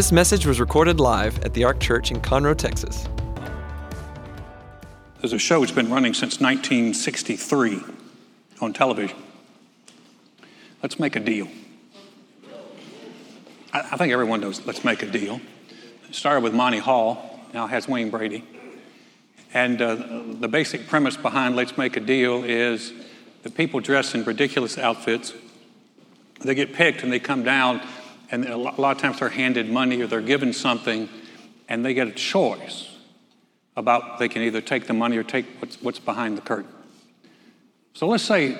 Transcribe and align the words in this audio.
This 0.00 0.12
message 0.12 0.46
was 0.46 0.58
recorded 0.58 0.98
live 0.98 1.44
at 1.44 1.52
the 1.52 1.64
Ark 1.64 1.78
Church 1.78 2.10
in 2.10 2.22
Conroe, 2.22 2.56
Texas. 2.56 3.06
There's 5.20 5.34
a 5.34 5.38
show 5.38 5.60
that's 5.60 5.72
been 5.72 5.90
running 5.90 6.14
since 6.14 6.40
1963 6.40 7.82
on 8.62 8.72
television. 8.72 9.18
Let's 10.82 10.98
make 10.98 11.16
a 11.16 11.20
deal. 11.20 11.48
I, 13.74 13.98
think 13.98 14.10
everyone 14.10 14.40
knows 14.40 14.64
Let's 14.64 14.84
Make 14.84 15.02
a 15.02 15.06
Deal. 15.06 15.38
It 16.08 16.14
started 16.14 16.44
with 16.44 16.54
Monty 16.54 16.78
Hall, 16.78 17.38
now 17.52 17.66
has 17.66 17.86
Wayne 17.86 18.08
Brady. 18.08 18.42
And 19.52 19.82
uh, 19.82 19.96
the 20.40 20.48
basic 20.48 20.88
premise 20.88 21.18
behind 21.18 21.56
Let's 21.56 21.76
Make 21.76 21.98
a 21.98 22.00
Deal 22.00 22.42
is 22.42 22.94
the 23.42 23.50
people 23.50 23.80
dress 23.80 24.14
in 24.14 24.24
ridiculous 24.24 24.78
outfits. 24.78 25.34
They 26.40 26.54
get 26.54 26.72
picked 26.72 27.02
and 27.02 27.12
they 27.12 27.20
come 27.20 27.42
down, 27.42 27.82
and 28.30 28.46
a 28.46 28.56
lot 28.56 28.96
of 28.96 28.98
times 28.98 29.18
they're 29.18 29.28
handed 29.28 29.68
money 29.68 30.00
or 30.00 30.06
they're 30.06 30.20
given 30.20 30.52
something, 30.52 31.08
and 31.68 31.84
they 31.84 31.94
get 31.94 32.06
a 32.06 32.12
choice 32.12 32.88
about 33.76 34.18
they 34.18 34.28
can 34.28 34.42
either 34.42 34.60
take 34.60 34.86
the 34.86 34.92
money 34.92 35.16
or 35.16 35.22
take 35.22 35.46
what's, 35.58 35.80
what's 35.82 35.98
behind 35.98 36.36
the 36.36 36.42
curtain. 36.42 36.70
So 37.94 38.06
let's 38.06 38.22
say, 38.22 38.56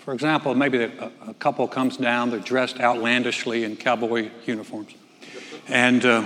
for 0.00 0.12
example, 0.12 0.54
maybe 0.54 0.82
a, 0.82 1.12
a 1.26 1.34
couple 1.34 1.66
comes 1.68 1.96
down, 1.96 2.30
they're 2.30 2.40
dressed 2.40 2.80
outlandishly 2.80 3.64
in 3.64 3.76
cowboy 3.76 4.30
uniforms. 4.44 4.94
And 5.68 6.04
uh, 6.04 6.22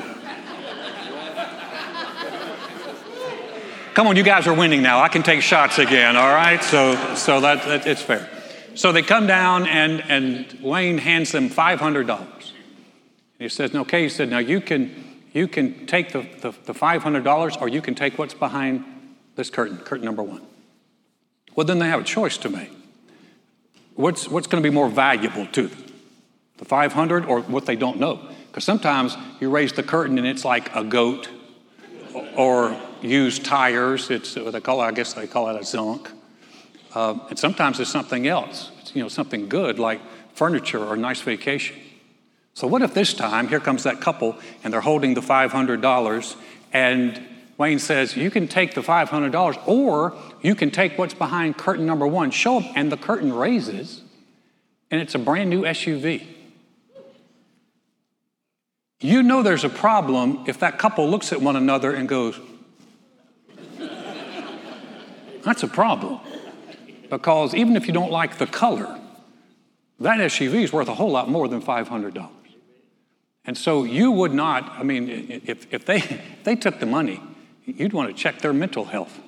come 3.95 4.07
on, 4.07 4.17
you 4.17 4.23
guys 4.23 4.47
are 4.47 4.55
winning 4.55 4.83
now. 4.83 5.01
I 5.01 5.09
can 5.09 5.23
take 5.23 5.43
shots 5.43 5.79
again, 5.79 6.17
all 6.17 6.35
right? 6.35 6.63
So, 6.63 7.15
so 7.15 7.41
that, 7.41 7.65
that 7.65 7.87
it's 7.87 8.03
fair. 8.03 8.29
So 8.75 8.93
they 8.93 9.03
come 9.03 9.27
down, 9.27 9.67
and, 9.67 10.03
and 10.09 10.61
Wayne 10.63 10.99
hands 10.99 11.33
them 11.33 11.51
$500. 11.51 12.51
He 13.41 13.49
says, 13.49 13.75
okay, 13.75 14.03
he 14.03 14.09
said, 14.11 14.29
now 14.29 14.39
you 14.39 14.61
can 14.61 15.11
you 15.33 15.49
can 15.49 15.87
take 15.87 16.13
the, 16.13 16.27
the, 16.41 16.53
the 16.67 16.73
$500 16.75 17.61
or 17.61 17.69
you 17.69 17.81
can 17.81 17.95
take 17.95 18.19
what's 18.19 18.35
behind 18.35 18.85
this 19.37 19.49
curtain, 19.49 19.79
curtain 19.79 20.05
number 20.05 20.25
one. 20.25 20.43
Well, 21.55 21.65
then 21.65 21.79
they 21.79 21.89
have 21.89 22.01
a 22.01 22.05
choice 22.05 22.37
to 22.39 22.49
make. 22.49 22.71
What's, 23.95 24.29
what's 24.29 24.49
going 24.49 24.61
to 24.61 24.69
be 24.69 24.75
more 24.75 24.89
valuable 24.89 25.47
to 25.47 25.69
them? 25.69 25.85
The 26.59 26.65
500 26.65 27.27
or 27.27 27.43
what 27.43 27.65
they 27.67 27.77
don't 27.77 28.01
know? 28.01 28.21
Because 28.49 28.65
sometimes 28.65 29.17
you 29.41 29.51
raise 29.51 29.73
the 29.73 29.85
curtain 29.85 30.19
and 30.19 30.27
it's 30.27 30.45
like 30.45 30.75
a 30.75 30.83
goat 30.83 31.29
or 32.37 32.77
used 33.03 33.45
tires. 33.45 34.11
It's 34.11 34.35
what 34.35 34.51
they 34.51 34.61
call, 34.61 34.81
I 34.81 34.91
guess 34.91 35.13
they 35.13 35.29
call 35.29 35.49
it 35.49 35.57
a 35.57 35.61
zonk. 35.61 36.11
Uh, 36.93 37.21
and 37.29 37.39
sometimes 37.39 37.79
it's 37.79 37.91
something 37.91 38.27
else. 38.27 38.73
It's, 38.81 38.97
you 38.97 39.03
know, 39.03 39.09
something 39.09 39.49
good 39.49 39.79
like 39.79 40.01
furniture 40.35 40.85
or 40.85 40.95
a 40.95 40.99
nice 40.99 41.21
vacation. 41.21 41.77
So, 42.61 42.67
what 42.67 42.83
if 42.83 42.93
this 42.93 43.15
time, 43.15 43.49
here 43.49 43.59
comes 43.59 43.85
that 43.85 44.03
couple, 44.03 44.37
and 44.63 44.71
they're 44.71 44.83
holding 44.83 45.15
the 45.15 45.23
$500, 45.23 46.37
and 46.75 47.23
Wayne 47.57 47.79
says, 47.79 48.19
You 48.19 48.31
can 48.31 48.49
take 48.49 48.75
the 48.75 48.83
$500, 48.83 49.67
or 49.67 50.15
you 50.43 50.55
can 50.55 50.71
take 50.71 50.99
what's 50.99 51.15
behind 51.15 51.57
curtain 51.57 51.87
number 51.87 52.07
one. 52.07 52.31
Show 52.31 52.59
up, 52.59 52.65
and 52.77 52.93
the 52.93 52.99
curtain 52.99 53.33
raises, 53.33 54.03
and 54.91 55.01
it's 55.01 55.15
a 55.15 55.19
brand 55.19 55.49
new 55.49 55.63
SUV. 55.63 56.27
You 59.01 59.23
know 59.23 59.43
there's 59.43 59.65
a 59.65 59.71
problem 59.71 60.45
if 60.47 60.61
that 60.61 60.79
couple 60.79 61.09
looks 61.09 61.33
at 61.33 61.41
one 61.41 61.57
another 61.57 61.95
and 61.95 62.07
goes, 62.07 62.39
That's 65.45 65.63
a 65.63 65.69
problem. 65.69 66.21
Because 67.09 67.55
even 67.55 67.75
if 67.77 67.87
you 67.87 67.95
don't 67.95 68.13
like 68.13 68.37
the 68.37 68.47
color, 68.47 69.01
that 69.99 70.19
SUV 70.19 70.65
is 70.65 70.75
worth 70.75 70.89
a 70.89 70.95
whole 70.95 71.11
lot 71.11 71.31
more 71.31 71.49
than 71.49 71.63
$500. 71.63 72.31
And 73.45 73.57
so 73.57 73.85
you 73.85 74.11
would 74.11 74.33
not, 74.33 74.71
I 74.79 74.83
mean, 74.83 75.09
if, 75.45 75.73
if, 75.73 75.85
they, 75.85 75.97
if 75.99 76.45
they 76.45 76.57
took 76.57 76.79
the 76.79 76.87
money, 76.87 77.23
you'd 77.65 77.93
want 77.93 78.09
to 78.09 78.15
check 78.15 78.41
their 78.41 78.53
mental 78.53 78.85
health. 78.85 79.19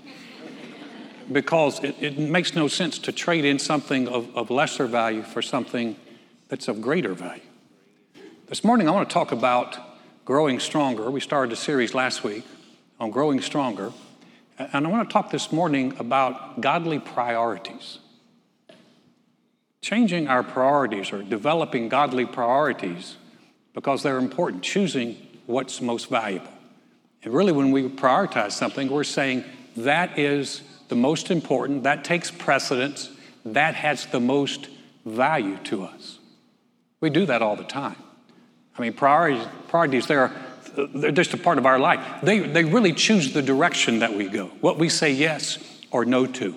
Because 1.31 1.83
it, 1.83 1.97
it 2.01 2.19
makes 2.19 2.55
no 2.55 2.69
sense 2.69 2.99
to 3.01 3.13
trade 3.13 3.45
in 3.45 3.59
something 3.59 4.09
of, 4.09 4.35
of 4.37 4.51
lesser 4.51 4.87
value 4.87 5.23
for 5.23 5.41
something 5.41 5.97
that's 6.49 6.69
of 6.69 6.83
greater 6.83 7.15
value. 7.15 7.43
This 8.49 8.65
morning, 8.65 8.89
I 8.89 8.91
want 8.91 9.09
to 9.09 9.13
talk 9.13 9.33
about 9.33 9.79
growing 10.25 10.61
stronger. 10.61 11.11
We 11.11 11.21
started 11.21 11.53
a 11.53 11.57
series 11.57 11.95
last 11.95 12.23
week 12.23 12.45
on 13.01 13.11
growing 13.11 13.41
stronger. 13.41 13.93
And 14.59 14.87
I 14.87 14.91
want 14.91 15.09
to 15.09 15.13
talk 15.13 15.31
this 15.31 15.51
morning 15.51 15.97
about 15.99 16.61
godly 16.61 16.99
priorities. 16.99 17.99
Changing 19.81 20.29
our 20.29 20.43
priorities 20.43 21.13
or 21.13 21.23
developing 21.23 21.89
godly 21.89 22.27
priorities 22.27 23.17
because 23.75 24.03
they're 24.03 24.19
important, 24.19 24.63
choosing 24.63 25.17
what's 25.47 25.81
most 25.81 26.09
valuable. 26.09 26.49
And 27.23 27.33
really, 27.33 27.53
when 27.53 27.71
we 27.71 27.89
prioritize 27.89 28.53
something, 28.53 28.91
we're 28.91 29.05
saying 29.05 29.45
that 29.77 30.19
is 30.19 30.63
the 30.89 30.97
most 30.97 31.31
important, 31.31 31.85
that 31.85 32.05
takes 32.05 32.31
precedence, 32.31 33.11
that 33.45 33.75
has 33.75 34.07
the 34.07 34.21
most 34.21 34.69
value 35.05 35.57
to 35.65 35.85
us. 35.85 36.19
We 37.01 37.11
do 37.11 37.27
that 37.27 37.43
all 37.43 37.57
the 37.57 37.65
time. 37.65 37.97
I 38.77 38.83
mean, 38.83 38.93
priorities, 38.93 39.47
priorities 39.69 40.07
they're, 40.07 40.33
they're 40.77 41.13
just 41.13 41.35
a 41.35 41.37
part 41.37 41.59
of 41.59 41.67
our 41.67 41.79
life. 41.79 42.23
They, 42.23 42.41
they 42.41 42.65
really 42.65 42.93
choose 42.93 43.33
the 43.33 43.43
direction 43.43 44.01
that 44.01 44.15
we 44.15 44.29
go, 44.29 44.47
what 44.61 44.79
we 44.79 44.89
say 44.89 45.13
yes 45.13 45.59
or 45.91 46.05
no 46.05 46.27
to. 46.27 46.55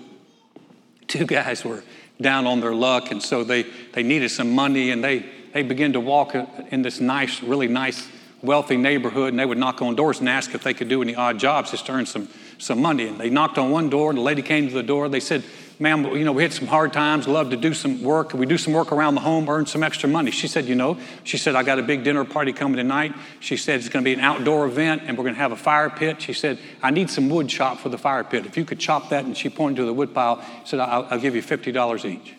Two 1.07 1.25
guys 1.25 1.63
were 1.63 1.83
down 2.21 2.47
on 2.47 2.61
their 2.61 2.73
luck, 2.73 3.11
and 3.11 3.21
so 3.21 3.43
they, 3.43 3.63
they 3.93 4.03
needed 4.03 4.29
some 4.29 4.53
money, 4.53 4.91
and 4.91 5.03
they 5.03 5.25
they 5.55 5.63
begin 5.63 5.93
to 5.93 6.01
walk 6.01 6.35
in 6.35 6.81
this 6.81 6.99
nice, 6.99 7.41
really 7.41 7.69
nice, 7.69 8.09
wealthy 8.41 8.75
neighborhood, 8.75 9.29
and 9.29 9.39
they 9.39 9.45
would 9.45 9.57
knock 9.57 9.81
on 9.81 9.95
doors 9.95 10.19
and 10.19 10.27
ask 10.27 10.53
if 10.53 10.63
they 10.63 10.73
could 10.73 10.89
do 10.89 11.01
any 11.01 11.15
odd 11.15 11.39
jobs 11.39 11.71
just 11.71 11.85
to 11.85 11.93
earn 11.93 12.05
some, 12.05 12.27
some 12.57 12.81
money. 12.81 13.07
And 13.07 13.17
they 13.17 13.29
knocked 13.29 13.57
on 13.57 13.71
one 13.71 13.89
door, 13.89 14.09
and 14.09 14.17
the 14.17 14.21
lady 14.21 14.41
came 14.41 14.67
to 14.67 14.73
the 14.73 14.83
door. 14.83 15.07
They 15.07 15.21
said, 15.21 15.45
Ma'am, 15.79 16.03
you 16.07 16.25
know, 16.25 16.33
we 16.33 16.43
had 16.43 16.51
some 16.51 16.67
hard 16.67 16.91
times, 16.91 17.25
love 17.25 17.51
to 17.51 17.55
do 17.55 17.73
some 17.73 18.03
work. 18.03 18.33
We 18.33 18.45
do 18.45 18.57
some 18.57 18.73
work 18.73 18.91
around 18.91 19.15
the 19.15 19.21
home, 19.21 19.47
earn 19.47 19.65
some 19.65 19.81
extra 19.81 20.09
money? 20.09 20.29
She 20.29 20.49
said, 20.49 20.65
You 20.65 20.75
know, 20.75 20.97
she 21.23 21.37
said, 21.37 21.55
I 21.55 21.63
got 21.63 21.79
a 21.79 21.83
big 21.83 22.03
dinner 22.03 22.25
party 22.25 22.51
coming 22.51 22.75
tonight. 22.75 23.13
She 23.39 23.55
said, 23.55 23.79
It's 23.79 23.87
going 23.87 24.03
to 24.03 24.05
be 24.05 24.13
an 24.13 24.19
outdoor 24.19 24.65
event, 24.65 25.03
and 25.05 25.17
we're 25.17 25.23
going 25.23 25.35
to 25.35 25.41
have 25.41 25.53
a 25.53 25.55
fire 25.55 25.89
pit. 25.89 26.21
She 26.21 26.33
said, 26.33 26.59
I 26.83 26.91
need 26.91 27.09
some 27.09 27.29
wood 27.29 27.47
chopped 27.47 27.79
for 27.79 27.87
the 27.87 27.97
fire 27.97 28.25
pit. 28.25 28.45
If 28.45 28.57
you 28.57 28.65
could 28.65 28.81
chop 28.81 29.07
that, 29.11 29.23
and 29.23 29.37
she 29.37 29.49
pointed 29.49 29.77
to 29.77 29.85
the 29.85 29.93
wood 29.93 30.13
pile, 30.13 30.43
said, 30.65 30.81
I'll, 30.81 31.07
I'll 31.09 31.19
give 31.19 31.33
you 31.33 31.41
$50 31.41 32.03
each. 32.03 32.35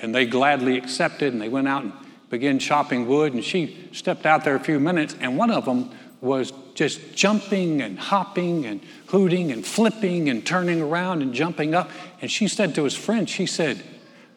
And 0.00 0.14
they 0.14 0.26
gladly 0.26 0.78
accepted, 0.78 1.32
and 1.32 1.42
they 1.42 1.48
went 1.48 1.66
out 1.66 1.82
and 1.82 1.92
began 2.30 2.58
chopping 2.58 3.06
wood, 3.06 3.34
and 3.34 3.44
she 3.44 3.88
stepped 3.92 4.24
out 4.24 4.44
there 4.44 4.54
a 4.54 4.60
few 4.60 4.80
minutes, 4.80 5.14
and 5.20 5.36
one 5.36 5.50
of 5.50 5.64
them 5.66 5.90
was 6.20 6.52
just 6.74 7.14
jumping 7.14 7.82
and 7.82 7.98
hopping 7.98 8.64
and 8.64 8.80
hooting 9.06 9.50
and 9.50 9.66
flipping 9.66 10.28
and 10.28 10.46
turning 10.46 10.80
around 10.80 11.22
and 11.22 11.34
jumping 11.34 11.74
up. 11.74 11.90
And 12.22 12.30
she 12.30 12.46
said 12.46 12.74
to 12.76 12.84
his 12.84 12.94
friend, 12.94 13.28
she 13.28 13.46
said, 13.46 13.82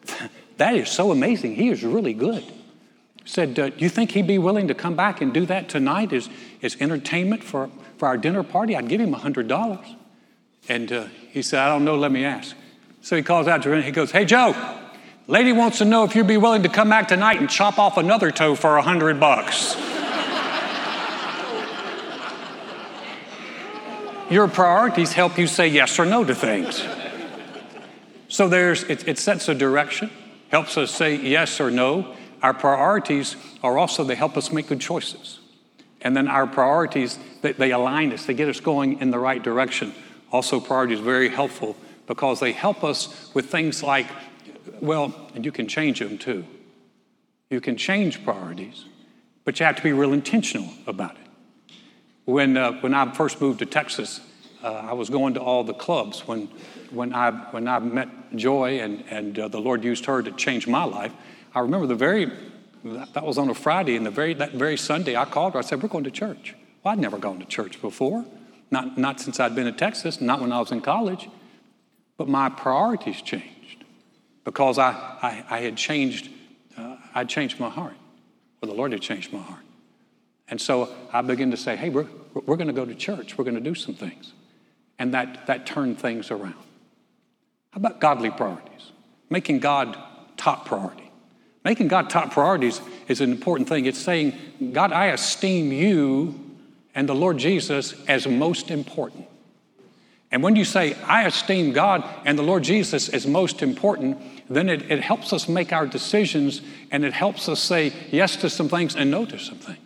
That 0.56 0.76
is 0.76 0.88
so 0.88 1.10
amazing. 1.10 1.56
He 1.56 1.68
is 1.68 1.82
really 1.82 2.12
good. 2.12 2.44
Said, 3.24 3.54
Do 3.54 3.72
you 3.78 3.88
think 3.88 4.12
he'd 4.12 4.26
be 4.26 4.38
willing 4.38 4.68
to 4.68 4.74
come 4.74 4.94
back 4.94 5.20
and 5.20 5.32
do 5.32 5.46
that 5.46 5.68
tonight 5.68 6.12
as, 6.12 6.28
as 6.62 6.76
entertainment 6.80 7.42
for, 7.42 7.70
for 7.96 8.06
our 8.06 8.16
dinner 8.16 8.42
party? 8.42 8.76
I'd 8.76 8.88
give 8.88 9.00
him 9.00 9.14
$100. 9.14 9.96
And 10.68 10.92
uh, 10.92 11.06
he 11.30 11.42
said, 11.42 11.60
I 11.60 11.68
don't 11.68 11.84
know, 11.84 11.96
let 11.96 12.12
me 12.12 12.24
ask. 12.24 12.56
So 13.02 13.16
he 13.16 13.22
calls 13.22 13.48
out 13.48 13.62
to 13.64 13.70
her 13.70 13.74
and 13.74 13.84
he 13.84 13.90
goes, 13.90 14.10
Hey, 14.10 14.24
Joe, 14.24 14.52
Lady 15.26 15.52
wants 15.52 15.78
to 15.78 15.86
know 15.86 16.04
if 16.04 16.14
you'd 16.14 16.26
be 16.26 16.36
willing 16.36 16.62
to 16.64 16.68
come 16.68 16.90
back 16.90 17.08
tonight 17.08 17.40
and 17.40 17.48
chop 17.48 17.78
off 17.78 17.96
another 17.96 18.30
toe 18.30 18.54
for 18.54 18.76
a 18.76 18.82
hundred 18.82 19.18
bucks. 19.18 19.74
Your 24.30 24.48
priorities 24.48 25.14
help 25.14 25.38
you 25.38 25.46
say 25.46 25.68
yes 25.68 25.98
or 25.98 26.04
no 26.04 26.24
to 26.24 26.34
things. 26.34 26.84
So 28.28 28.48
there's 28.48 28.82
it, 28.84 29.08
it 29.08 29.18
sets 29.18 29.48
a 29.48 29.54
direction, 29.54 30.10
helps 30.48 30.76
us 30.76 30.90
say 30.90 31.16
yes 31.16 31.58
or 31.58 31.70
no. 31.70 32.14
Our 32.42 32.52
priorities 32.52 33.36
are 33.62 33.78
also 33.78 34.04
they 34.04 34.16
help 34.16 34.36
us 34.36 34.52
make 34.52 34.66
good 34.66 34.80
choices. 34.80 35.40
And 36.02 36.14
then 36.14 36.28
our 36.28 36.46
priorities, 36.46 37.18
they, 37.40 37.52
they 37.52 37.70
align 37.70 38.12
us, 38.12 38.26
they 38.26 38.34
get 38.34 38.48
us 38.48 38.60
going 38.60 39.00
in 39.00 39.10
the 39.10 39.18
right 39.18 39.42
direction. 39.42 39.94
Also, 40.30 40.60
priorities 40.60 40.98
very 41.00 41.30
helpful 41.30 41.76
because 42.06 42.40
they 42.40 42.52
help 42.52 42.84
us 42.84 43.30
with 43.34 43.46
things 43.50 43.82
like 43.82 44.06
well, 44.84 45.14
and 45.34 45.44
you 45.44 45.52
can 45.52 45.66
change 45.66 45.98
them 45.98 46.18
too. 46.18 46.44
You 47.50 47.60
can 47.60 47.76
change 47.76 48.24
priorities, 48.24 48.84
but 49.44 49.58
you 49.58 49.66
have 49.66 49.76
to 49.76 49.82
be 49.82 49.92
real 49.92 50.12
intentional 50.12 50.68
about 50.86 51.12
it. 51.12 51.74
When, 52.24 52.56
uh, 52.56 52.72
when 52.80 52.94
I 52.94 53.10
first 53.12 53.40
moved 53.40 53.58
to 53.60 53.66
Texas, 53.66 54.20
uh, 54.62 54.72
I 54.72 54.92
was 54.94 55.10
going 55.10 55.34
to 55.34 55.40
all 55.40 55.62
the 55.62 55.74
clubs. 55.74 56.26
When, 56.26 56.48
when, 56.90 57.14
I, 57.14 57.30
when 57.50 57.68
I 57.68 57.78
met 57.78 58.08
Joy 58.34 58.80
and, 58.80 59.04
and 59.10 59.38
uh, 59.38 59.48
the 59.48 59.60
Lord 59.60 59.84
used 59.84 60.06
her 60.06 60.22
to 60.22 60.30
change 60.32 60.66
my 60.66 60.84
life, 60.84 61.12
I 61.54 61.60
remember 61.60 61.86
the 61.86 61.94
very, 61.94 62.32
that 62.82 63.24
was 63.24 63.38
on 63.38 63.50
a 63.50 63.54
Friday, 63.54 63.96
and 63.96 64.06
the 64.06 64.10
very, 64.10 64.34
that 64.34 64.52
very 64.52 64.76
Sunday 64.76 65.16
I 65.16 65.26
called 65.26 65.52
her. 65.52 65.58
I 65.58 65.62
said, 65.62 65.82
We're 65.82 65.88
going 65.88 66.04
to 66.04 66.10
church. 66.10 66.54
Well, 66.82 66.92
I'd 66.92 66.98
never 66.98 67.18
gone 67.18 67.38
to 67.40 67.46
church 67.46 67.80
before, 67.80 68.24
not, 68.70 68.98
not 68.98 69.20
since 69.20 69.38
I'd 69.38 69.54
been 69.54 69.66
in 69.66 69.76
Texas, 69.76 70.20
not 70.20 70.40
when 70.40 70.52
I 70.52 70.58
was 70.60 70.72
in 70.72 70.80
college. 70.80 71.28
But 72.16 72.28
my 72.28 72.48
priorities 72.48 73.22
changed 73.22 73.53
because 74.44 74.78
I, 74.78 74.90
I, 74.90 75.44
I 75.50 75.60
had 75.60 75.76
changed, 75.76 76.30
uh, 76.76 76.96
I'd 77.14 77.28
changed 77.28 77.58
my 77.58 77.70
heart. 77.70 77.94
Well, 78.60 78.70
the 78.70 78.76
Lord 78.76 78.92
had 78.92 79.00
changed 79.00 79.32
my 79.32 79.40
heart. 79.40 79.62
And 80.48 80.60
so 80.60 80.94
I 81.12 81.22
began 81.22 81.50
to 81.50 81.56
say, 81.56 81.76
hey, 81.76 81.88
we're, 81.88 82.06
we're 82.34 82.56
going 82.56 82.68
to 82.68 82.74
go 82.74 82.84
to 82.84 82.94
church. 82.94 83.36
We're 83.38 83.44
going 83.44 83.56
to 83.56 83.60
do 83.60 83.74
some 83.74 83.94
things. 83.94 84.32
And 84.98 85.14
that, 85.14 85.46
that 85.46 85.66
turned 85.66 85.98
things 85.98 86.30
around. 86.30 86.54
How 87.70 87.78
about 87.78 88.00
godly 88.00 88.30
priorities? 88.30 88.92
Making 89.30 89.58
God 89.60 89.96
top 90.36 90.66
priority. 90.66 91.10
Making 91.64 91.88
God 91.88 92.10
top 92.10 92.30
priorities 92.30 92.80
is 93.08 93.20
an 93.20 93.32
important 93.32 93.68
thing. 93.68 93.86
It's 93.86 93.98
saying, 93.98 94.34
God, 94.72 94.92
I 94.92 95.06
esteem 95.06 95.72
you 95.72 96.38
and 96.94 97.08
the 97.08 97.14
Lord 97.14 97.38
Jesus 97.38 97.94
as 98.06 98.26
most 98.28 98.70
important. 98.70 99.26
And 100.34 100.42
when 100.42 100.56
you 100.56 100.64
say, 100.64 100.94
I 101.06 101.26
esteem 101.26 101.70
God 101.70 102.02
and 102.24 102.36
the 102.36 102.42
Lord 102.42 102.64
Jesus 102.64 103.08
as 103.08 103.24
most 103.24 103.62
important, 103.62 104.18
then 104.50 104.68
it, 104.68 104.90
it 104.90 105.00
helps 105.00 105.32
us 105.32 105.48
make 105.48 105.72
our 105.72 105.86
decisions 105.86 106.60
and 106.90 107.04
it 107.04 107.12
helps 107.12 107.48
us 107.48 107.60
say 107.60 107.92
yes 108.10 108.34
to 108.38 108.50
some 108.50 108.68
things 108.68 108.96
and 108.96 109.12
no 109.12 109.24
to 109.26 109.38
some 109.38 109.58
things. 109.58 109.78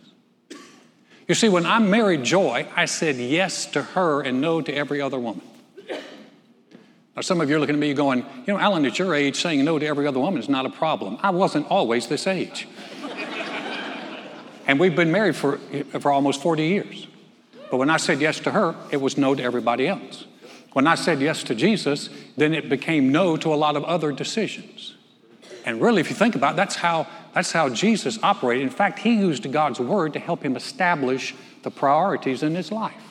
You 1.27 1.35
see, 1.35 1.49
when 1.49 1.67
I 1.67 1.77
married 1.77 2.23
Joy, 2.23 2.67
I 2.75 2.85
said 2.85 3.17
yes 3.17 3.67
to 3.67 3.83
her 3.83 4.21
and 4.21 4.41
no 4.41 4.59
to 4.59 4.73
every 4.73 4.99
other 5.01 5.19
woman. 5.19 5.43
Now, 7.15 7.21
some 7.21 7.41
of 7.41 7.49
you 7.51 7.57
are 7.57 7.59
looking 7.59 7.75
at 7.75 7.79
me 7.79 7.93
going, 7.93 8.25
you 8.47 8.53
know, 8.53 8.57
Alan, 8.57 8.87
at 8.87 8.97
your 8.97 9.13
age, 9.13 9.39
saying 9.39 9.63
no 9.63 9.77
to 9.77 9.85
every 9.85 10.07
other 10.07 10.19
woman 10.19 10.41
is 10.41 10.49
not 10.49 10.65
a 10.65 10.71
problem. 10.71 11.19
I 11.21 11.29
wasn't 11.29 11.67
always 11.67 12.07
this 12.07 12.25
age. 12.25 12.67
and 14.65 14.79
we've 14.79 14.95
been 14.95 15.11
married 15.11 15.35
for, 15.35 15.59
for 15.99 16.11
almost 16.11 16.41
40 16.41 16.65
years. 16.65 17.05
But 17.69 17.77
when 17.77 17.91
I 17.91 17.97
said 17.97 18.19
yes 18.19 18.39
to 18.39 18.51
her, 18.51 18.75
it 18.89 18.97
was 18.97 19.15
no 19.15 19.35
to 19.35 19.43
everybody 19.43 19.87
else. 19.87 20.25
When 20.73 20.87
I 20.87 20.95
said 20.95 21.21
yes 21.21 21.43
to 21.43 21.55
Jesus, 21.55 22.09
then 22.37 22.53
it 22.53 22.69
became 22.69 23.11
no 23.11 23.37
to 23.37 23.53
a 23.53 23.55
lot 23.55 23.75
of 23.75 23.83
other 23.83 24.11
decisions. 24.11 24.95
And 25.65 25.81
really, 25.81 26.01
if 26.01 26.09
you 26.09 26.15
think 26.15 26.35
about 26.35 26.53
it, 26.53 26.57
that's 26.57 26.75
how, 26.75 27.07
that's 27.33 27.51
how 27.51 27.69
Jesus 27.69 28.19
operated. 28.23 28.63
In 28.63 28.69
fact, 28.69 28.99
he 28.99 29.15
used 29.15 29.51
God's 29.51 29.79
word 29.79 30.13
to 30.13 30.19
help 30.19 30.43
him 30.43 30.55
establish 30.55 31.35
the 31.63 31.71
priorities 31.71 32.43
in 32.43 32.55
his 32.55 32.71
life. 32.71 33.03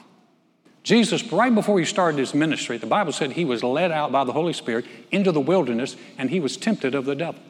Jesus, 0.83 1.23
right 1.33 1.55
before 1.55 1.79
he 1.79 1.85
started 1.85 2.19
his 2.19 2.33
ministry, 2.33 2.79
the 2.79 2.87
Bible 2.87 3.13
said 3.13 3.33
he 3.33 3.45
was 3.45 3.63
led 3.63 3.93
out 3.93 4.11
by 4.11 4.25
the 4.25 4.33
Holy 4.33 4.53
Spirit 4.53 4.87
into 5.11 5.33
the 5.33 5.41
wilderness 5.41 5.97
and 6.17 6.31
he 6.31 6.41
was 6.41 6.57
tempted 6.57 6.95
of 6.95 7.05
the 7.05 7.15
devil. 7.15 7.43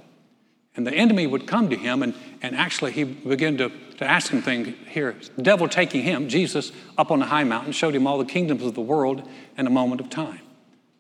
And 0.79 0.87
the 0.87 0.95
enemy 0.95 1.27
would 1.27 1.49
come 1.49 1.69
to 1.71 1.77
him, 1.77 2.05
and, 2.05 2.15
and 2.41 2.55
actually 2.55 2.93
he 2.93 3.03
began 3.03 3.57
to, 3.57 3.69
to 3.97 4.05
ask 4.05 4.31
him 4.31 4.41
things 4.41 4.77
here. 4.87 5.17
Devil 5.43 5.67
taking 5.69 6.05
him, 6.05 6.29
Jesus, 6.29 6.71
up 6.97 7.11
on 7.11 7.21
a 7.21 7.27
high 7.27 7.43
mountain, 7.43 7.73
showed 7.73 7.97
him 7.97 8.07
all 8.07 8.17
the 8.17 8.25
kingdoms 8.25 8.63
of 8.63 8.77
the 8.77 8.81
world 8.81 9.29
in 9.57 9.67
a 9.67 9.71
moment 9.71 10.01
of 10.01 10.09
time. 10.09 10.39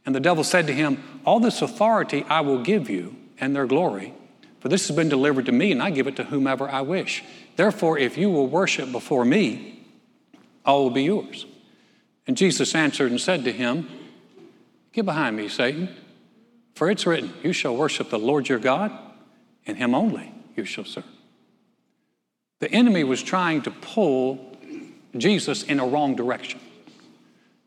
And 0.04 0.16
the 0.16 0.20
devil 0.20 0.42
said 0.42 0.66
to 0.66 0.74
him, 0.74 1.20
All 1.24 1.38
this 1.38 1.62
authority 1.62 2.24
I 2.28 2.40
will 2.40 2.60
give 2.60 2.90
you 2.90 3.14
and 3.38 3.54
their 3.54 3.68
glory, 3.68 4.14
for 4.58 4.68
this 4.68 4.88
has 4.88 4.96
been 4.96 5.08
delivered 5.08 5.46
to 5.46 5.52
me, 5.52 5.70
and 5.70 5.80
I 5.80 5.90
give 5.90 6.08
it 6.08 6.16
to 6.16 6.24
whomever 6.24 6.68
I 6.68 6.80
wish. 6.80 7.22
Therefore, 7.54 7.96
if 7.96 8.18
you 8.18 8.30
will 8.30 8.48
worship 8.48 8.90
before 8.90 9.24
me, 9.24 9.86
all 10.66 10.82
will 10.82 10.90
be 10.90 11.04
yours. 11.04 11.46
And 12.26 12.36
Jesus 12.36 12.74
answered 12.74 13.12
and 13.12 13.20
said 13.20 13.44
to 13.44 13.52
him, 13.52 13.88
Get 14.92 15.04
behind 15.04 15.36
me, 15.36 15.48
Satan, 15.48 15.88
for 16.74 16.90
it's 16.90 17.06
written, 17.06 17.32
You 17.44 17.52
shall 17.52 17.76
worship 17.76 18.10
the 18.10 18.18
Lord 18.18 18.48
your 18.48 18.58
God 18.58 19.04
and 19.68 19.76
him 19.76 19.94
only 19.94 20.32
you 20.56 20.64
shall 20.64 20.84
serve. 20.84 21.04
The 22.58 22.72
enemy 22.72 23.04
was 23.04 23.22
trying 23.22 23.62
to 23.62 23.70
pull 23.70 24.56
Jesus 25.16 25.62
in 25.62 25.78
a 25.78 25.86
wrong 25.86 26.16
direction. 26.16 26.58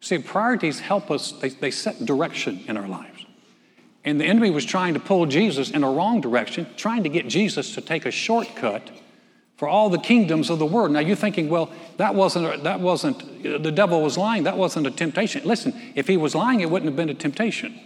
See, 0.01 0.17
priorities 0.17 0.79
help 0.79 1.09
us, 1.09 1.31
they, 1.31 1.49
they 1.49 1.71
set 1.71 2.03
direction 2.05 2.63
in 2.67 2.75
our 2.75 2.87
lives. 2.87 3.25
And 4.03 4.19
the 4.19 4.25
enemy 4.25 4.49
was 4.49 4.65
trying 4.65 4.95
to 4.95 4.99
pull 4.99 5.27
Jesus 5.27 5.69
in 5.69 5.83
a 5.83 5.91
wrong 5.91 6.21
direction, 6.21 6.67
trying 6.75 7.03
to 7.03 7.09
get 7.09 7.27
Jesus 7.27 7.75
to 7.75 7.81
take 7.81 8.05
a 8.05 8.11
shortcut 8.11 8.89
for 9.57 9.67
all 9.67 9.91
the 9.91 9.99
kingdoms 9.99 10.49
of 10.49 10.57
the 10.57 10.65
world. 10.65 10.89
Now 10.89 11.01
you're 11.01 11.15
thinking, 11.15 11.47
well, 11.49 11.71
that 11.97 12.15
wasn't, 12.15 12.63
that 12.63 12.79
wasn't, 12.79 13.43
the 13.43 13.71
devil 13.71 14.01
was 14.01 14.17
lying. 14.17 14.43
That 14.43 14.57
wasn't 14.57 14.87
a 14.87 14.91
temptation. 14.91 15.43
Listen, 15.45 15.79
if 15.93 16.07
he 16.07 16.17
was 16.17 16.33
lying, 16.33 16.61
it 16.61 16.69
wouldn't 16.71 16.89
have 16.89 16.95
been 16.95 17.09
a 17.09 17.13
temptation. 17.13 17.79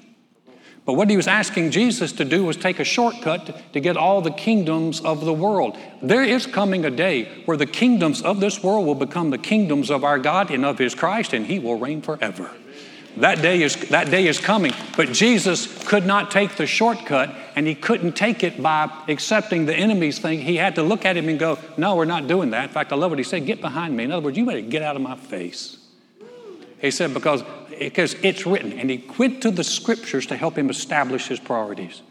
But 0.86 0.94
what 0.94 1.10
he 1.10 1.18
was 1.18 1.28
asking 1.28 1.72
Jesus 1.72 2.12
to 2.14 2.26
do 2.26 2.46
was 2.46 2.58
take 2.58 2.80
a 2.80 2.84
shortcut 2.84 3.74
to 3.74 3.80
get 3.80 3.98
all 3.98 4.22
the 4.22 4.32
kingdoms 4.32 5.02
of 5.02 5.26
the 5.26 5.34
world. 5.34 5.78
There 6.02 6.24
is 6.24 6.46
coming 6.46 6.86
a 6.86 6.92
day 6.92 7.26
where 7.46 7.58
the 7.58 7.66
kingdoms 7.66 8.22
of 8.22 8.40
this 8.40 8.62
world 8.62 8.86
will 8.86 8.96
become 8.96 9.32
the 9.32 9.40
kingdoms 9.40 9.90
of 9.90 10.04
our 10.04 10.20
God 10.20 10.52
and 10.52 10.64
of 10.64 10.78
his 10.78 10.94
Christ, 10.94 11.34
and 11.34 11.48
he 11.48 11.58
will 11.58 11.80
reign 11.80 12.04
forever. 12.04 12.52
That 13.18 13.42
day 13.42 13.64
is, 13.64 13.76
that 13.90 14.12
day 14.12 14.28
is 14.28 14.40
coming. 14.40 14.74
But 14.98 15.12
Jesus 15.12 15.84
could 15.86 16.06
not 16.06 16.32
take 16.32 16.56
the 16.56 16.68
shortcut, 16.68 17.34
and 17.56 17.66
he 17.66 17.74
couldn't 17.74 18.16
take 18.16 18.44
it 18.44 18.62
by 18.62 18.92
accepting 19.08 19.66
the 19.66 19.76
enemy's 19.76 20.20
thing. 20.20 20.42
He 20.42 20.58
had 20.58 20.76
to 20.76 20.84
look 20.84 21.06
at 21.06 21.16
him 21.16 21.30
and 21.30 21.40
go, 21.40 21.58
No, 21.78 21.96
we're 21.96 22.06
not 22.06 22.28
doing 22.28 22.52
that. 22.52 22.66
In 22.66 22.70
fact, 22.70 22.92
I 22.92 22.96
love 22.96 23.12
what 23.12 23.18
he 23.18 23.24
said 23.24 23.46
get 23.46 23.62
behind 23.62 23.96
me. 23.96 24.04
In 24.04 24.12
other 24.12 24.24
words, 24.24 24.38
you 24.38 24.46
better 24.46 24.62
get 24.62 24.82
out 24.82 24.96
of 24.96 25.02
my 25.02 25.16
face. 25.16 25.78
He 26.80 26.92
said, 26.92 27.14
Because 27.14 27.44
because 27.80 28.16
it's 28.22 28.46
written. 28.46 28.74
And 28.74 28.90
he 28.90 29.06
went 29.18 29.42
to 29.44 29.52
the 29.52 29.64
scriptures 29.64 30.26
to 30.28 30.38
help 30.38 30.58
him 30.58 30.70
establish 30.70 31.28
his 31.28 31.40
priorities. 31.40 32.02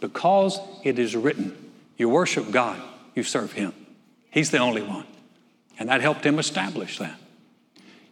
Because 0.00 0.58
it 0.82 0.98
is 0.98 1.16
written, 1.16 1.56
you 1.96 2.08
worship 2.08 2.50
God, 2.50 2.80
you 3.14 3.22
serve 3.22 3.52
him. 3.52 3.72
He's 4.30 4.50
the 4.50 4.58
only 4.58 4.82
one. 4.82 5.06
And 5.78 5.88
that 5.88 6.00
helped 6.00 6.24
him 6.24 6.38
establish 6.38 6.98
that. 6.98 7.18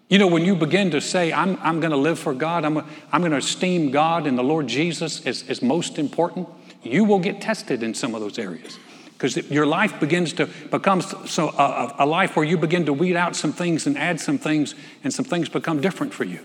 You 0.08 0.19
know, 0.19 0.26
when 0.26 0.44
you 0.44 0.54
begin 0.54 0.90
to 0.90 1.00
say, 1.00 1.32
I'm, 1.32 1.58
I'm 1.62 1.81
going 1.81 1.90
to 1.90 1.96
live 1.96 2.19
for 2.19 2.34
God, 2.34 2.64
I'm, 2.64 2.78
I'm 3.10 3.20
going 3.22 3.32
to 3.32 3.38
esteem 3.38 3.90
God 3.90 4.26
and 4.26 4.37
the 4.37 4.43
Lord 4.43 4.66
Jesus 4.66 5.25
as, 5.26 5.44
as 5.48 5.62
most 5.62 5.98
important, 5.98 6.48
you 6.82 7.05
will 7.05 7.19
get 7.19 7.40
tested 7.40 7.82
in 7.82 7.94
some 7.94 8.14
of 8.14 8.20
those 8.20 8.38
areas. 8.38 8.78
Because 9.12 9.37
your 9.50 9.66
life 9.66 10.00
begins 10.00 10.32
to 10.34 10.46
become 10.70 11.00
so 11.00 11.48
a, 11.50 11.94
a 12.00 12.06
life 12.06 12.37
where 12.37 12.44
you 12.44 12.58
begin 12.58 12.84
to 12.87 12.93
weed 12.93 13.16
out 13.16 13.37
some 13.37 13.52
things 13.52 13.87
and 13.87 13.96
add 13.96 14.20
some 14.20 14.37
things, 14.37 14.75
and 15.05 15.14
some 15.14 15.25
things 15.25 15.48
become 15.48 15.81
different 15.81 16.12
for 16.12 16.25
you. 16.25 16.40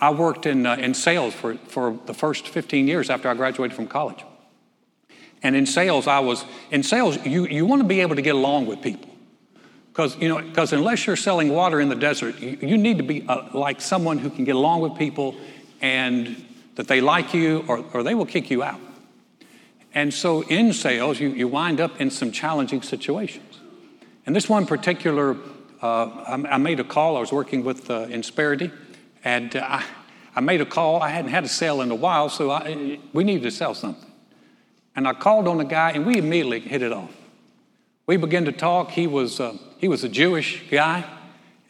I 0.00 0.10
worked 0.10 0.46
in, 0.46 0.64
uh, 0.64 0.76
in 0.76 0.94
sales 0.94 1.34
for, 1.34 1.54
for 1.54 1.98
the 2.06 2.14
first 2.14 2.48
15 2.48 2.86
years 2.86 3.10
after 3.10 3.28
I 3.28 3.34
graduated 3.34 3.74
from 3.74 3.88
college. 3.88 4.24
And 5.42 5.56
in 5.56 5.66
sales, 5.66 6.06
I 6.06 6.20
was, 6.20 6.44
in 6.70 6.82
sales, 6.82 7.24
you, 7.24 7.46
you 7.46 7.66
want 7.66 7.82
to 7.82 7.88
be 7.88 8.00
able 8.00 8.16
to 8.16 8.22
get 8.22 8.34
along 8.34 8.66
with 8.66 8.82
people. 8.82 9.10
Because, 9.88 10.16
you 10.16 10.28
know, 10.28 10.40
because 10.40 10.72
unless 10.72 11.06
you're 11.06 11.16
selling 11.16 11.48
water 11.48 11.80
in 11.80 11.88
the 11.88 11.96
desert, 11.96 12.38
you, 12.38 12.58
you 12.60 12.78
need 12.78 12.98
to 12.98 13.04
be 13.04 13.26
uh, 13.26 13.48
like 13.52 13.80
someone 13.80 14.18
who 14.18 14.30
can 14.30 14.44
get 14.44 14.54
along 14.54 14.80
with 14.80 14.96
people 14.96 15.34
and 15.80 16.44
that 16.76 16.86
they 16.86 17.00
like 17.00 17.34
you 17.34 17.64
or, 17.66 17.84
or 17.92 18.02
they 18.04 18.14
will 18.14 18.26
kick 18.26 18.50
you 18.50 18.62
out. 18.62 18.80
And 19.94 20.14
so 20.14 20.42
in 20.42 20.72
sales, 20.72 21.18
you, 21.18 21.30
you 21.30 21.48
wind 21.48 21.80
up 21.80 22.00
in 22.00 22.10
some 22.10 22.30
challenging 22.30 22.82
situations. 22.82 23.58
And 24.26 24.36
this 24.36 24.48
one 24.48 24.66
particular, 24.66 25.36
uh, 25.82 26.04
I, 26.06 26.34
I, 26.50 26.58
made 26.58 26.78
a 26.78 26.84
call. 26.84 27.16
I 27.16 27.20
was 27.20 27.32
working 27.32 27.64
with 27.64 27.90
uh, 27.90 28.06
Insperity 28.06 28.70
and 29.24 29.54
uh, 29.56 29.64
I, 29.66 29.84
I 30.36 30.40
made 30.40 30.60
a 30.60 30.66
call. 30.66 31.02
I 31.02 31.08
hadn't 31.08 31.30
had 31.30 31.44
a 31.44 31.48
sale 31.48 31.80
in 31.80 31.90
a 31.90 31.94
while, 31.94 32.28
so 32.28 32.50
I, 32.50 32.98
we 33.12 33.24
needed 33.24 33.42
to 33.44 33.50
sell 33.50 33.74
something. 33.74 34.10
And 34.94 35.06
I 35.06 35.12
called 35.12 35.48
on 35.48 35.58
the 35.58 35.64
guy, 35.64 35.92
and 35.92 36.06
we 36.06 36.18
immediately 36.18 36.60
hit 36.60 36.82
it 36.82 36.92
off. 36.92 37.14
We 38.06 38.16
began 38.16 38.44
to 38.46 38.52
talk. 38.52 38.90
He 38.90 39.06
was, 39.06 39.40
uh, 39.40 39.56
he 39.78 39.88
was 39.88 40.04
a 40.04 40.08
Jewish 40.08 40.68
guy, 40.70 41.04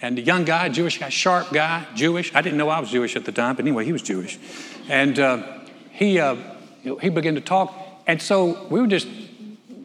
and 0.00 0.18
a 0.18 0.22
young 0.22 0.44
guy, 0.44 0.68
Jewish 0.68 0.98
guy, 0.98 1.08
sharp 1.08 1.52
guy, 1.52 1.86
Jewish. 1.94 2.34
I 2.34 2.40
didn't 2.40 2.58
know 2.58 2.68
I 2.68 2.78
was 2.80 2.90
Jewish 2.90 3.16
at 3.16 3.24
the 3.24 3.32
time, 3.32 3.56
but 3.56 3.64
anyway, 3.64 3.84
he 3.84 3.92
was 3.92 4.02
Jewish. 4.02 4.38
And 4.88 5.18
uh, 5.18 5.58
he, 5.90 6.20
uh, 6.20 6.36
he 7.00 7.08
began 7.08 7.34
to 7.34 7.40
talk. 7.40 7.74
And 8.06 8.22
so 8.22 8.66
we 8.68 8.80
were 8.80 8.86
just 8.86 9.08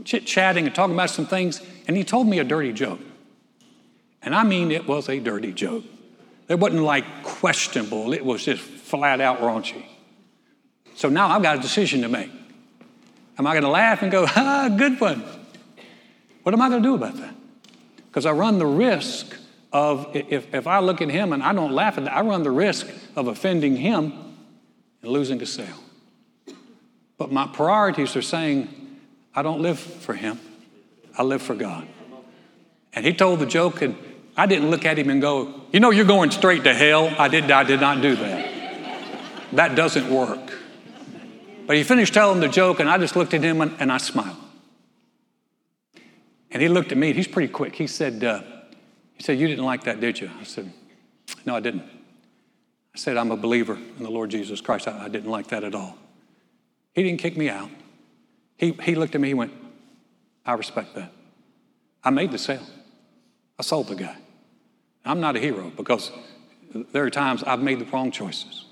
chit 0.05 0.25
chatting 0.25 0.65
and 0.65 0.75
talking 0.75 0.93
about 0.93 1.09
some 1.09 1.25
things, 1.25 1.61
and 1.87 1.97
he 1.97 2.03
told 2.03 2.27
me 2.27 2.39
a 2.39 2.43
dirty 2.43 2.71
joke. 2.71 2.99
And 4.21 4.35
I 4.35 4.43
mean, 4.43 4.71
it 4.71 4.87
was 4.87 5.09
a 5.09 5.19
dirty 5.19 5.51
joke. 5.51 5.83
It 6.47 6.59
wasn't 6.59 6.83
like 6.83 7.05
questionable, 7.23 8.13
it 8.13 8.23
was 8.23 8.45
just 8.45 8.61
flat 8.61 9.21
out 9.21 9.39
raunchy. 9.39 9.85
So 10.95 11.09
now 11.09 11.27
I've 11.27 11.41
got 11.41 11.57
a 11.57 11.61
decision 11.61 12.01
to 12.01 12.09
make. 12.09 12.29
Am 13.37 13.47
I 13.47 13.53
going 13.53 13.63
to 13.63 13.69
laugh 13.69 14.01
and 14.01 14.11
go, 14.11 14.25
ah, 14.35 14.69
good 14.75 14.99
one? 14.99 15.23
What 16.43 16.53
am 16.53 16.61
I 16.61 16.69
going 16.69 16.83
to 16.83 16.89
do 16.89 16.95
about 16.95 17.15
that? 17.17 17.33
Because 18.07 18.25
I 18.25 18.31
run 18.31 18.59
the 18.59 18.65
risk 18.65 19.35
of, 19.71 20.15
if, 20.15 20.53
if 20.53 20.67
I 20.67 20.79
look 20.79 21.01
at 21.01 21.09
him 21.09 21.33
and 21.33 21.41
I 21.41 21.51
don't 21.53 21.71
laugh 21.71 21.97
at 21.97 22.03
that, 22.03 22.13
I 22.15 22.21
run 22.21 22.43
the 22.43 22.51
risk 22.51 22.87
of 23.15 23.27
offending 23.27 23.75
him 23.75 24.13
and 25.01 25.11
losing 25.11 25.41
a 25.41 25.45
sale. 25.45 25.83
But 27.17 27.31
my 27.31 27.47
priorities 27.47 28.15
are 28.15 28.21
saying, 28.21 28.69
I 29.33 29.41
don't 29.41 29.61
live 29.61 29.79
for 29.79 30.13
him, 30.13 30.39
I 31.17 31.23
live 31.23 31.41
for 31.41 31.55
God. 31.55 31.87
And 32.93 33.05
he 33.05 33.13
told 33.13 33.39
the 33.39 33.45
joke, 33.47 33.81
and 33.81 33.97
I 34.35 34.45
didn't 34.45 34.71
look 34.71 34.85
at 34.85 34.97
him 34.97 35.09
and 35.09 35.21
go, 35.21 35.61
You 35.71 35.79
know, 35.79 35.91
you're 35.91 36.05
going 36.05 36.31
straight 36.31 36.63
to 36.63 36.73
hell. 36.73 37.13
I 37.17 37.27
did, 37.27 37.49
I 37.51 37.63
did 37.63 37.79
not 37.79 38.01
do 38.01 38.15
that. 38.15 38.53
That 39.53 39.75
doesn't 39.75 40.09
work. 40.09 40.51
But 41.67 41.75
he 41.77 41.83
finished 41.83 42.13
telling 42.13 42.39
the 42.39 42.47
joke, 42.47 42.79
and 42.79 42.89
I 42.89 42.97
just 42.97 43.15
looked 43.15 43.33
at 43.33 43.43
him 43.43 43.61
and, 43.61 43.75
and 43.79 43.91
I 43.91 43.97
smiled. 43.97 44.37
And 46.51 46.61
he 46.61 46.67
looked 46.67 46.91
at 46.91 46.97
me, 46.97 47.07
and 47.07 47.15
he's 47.15 47.27
pretty 47.27 47.51
quick. 47.51 47.75
He 47.75 47.87
said, 47.87 48.23
uh, 48.23 48.41
he 49.13 49.23
said, 49.23 49.39
You 49.39 49.47
didn't 49.47 49.65
like 49.65 49.83
that, 49.83 49.99
did 49.99 50.19
you? 50.19 50.29
I 50.39 50.43
said, 50.43 50.71
No, 51.45 51.55
I 51.55 51.59
didn't. 51.59 51.83
I 51.83 52.97
said, 52.97 53.17
I'm 53.17 53.31
a 53.31 53.37
believer 53.37 53.75
in 53.75 54.03
the 54.03 54.11
Lord 54.11 54.29
Jesus 54.29 54.61
Christ. 54.61 54.87
I, 54.87 55.05
I 55.05 55.09
didn't 55.09 55.31
like 55.31 55.47
that 55.47 55.63
at 55.63 55.73
all. 55.73 55.97
He 56.93 57.03
didn't 57.03 57.19
kick 57.19 57.37
me 57.37 57.49
out. 57.49 57.69
He, 58.57 58.71
he 58.83 58.95
looked 58.95 59.15
at 59.15 59.21
me, 59.21 59.29
he 59.29 59.33
went, 59.33 59.51
I 60.45 60.53
respect 60.53 60.95
that. 60.95 61.11
I 62.03 62.09
made 62.09 62.31
the 62.31 62.37
sale. 62.37 62.65
I 63.57 63.63
sold 63.63 63.87
the 63.87 63.95
guy. 63.95 64.17
I'm 65.05 65.19
not 65.19 65.35
a 65.35 65.39
hero 65.39 65.71
because 65.75 66.11
there 66.91 67.03
are 67.03 67.09
times 67.09 67.43
I've 67.43 67.61
made 67.61 67.79
the 67.79 67.85
wrong 67.85 68.11
choices. 68.11 68.65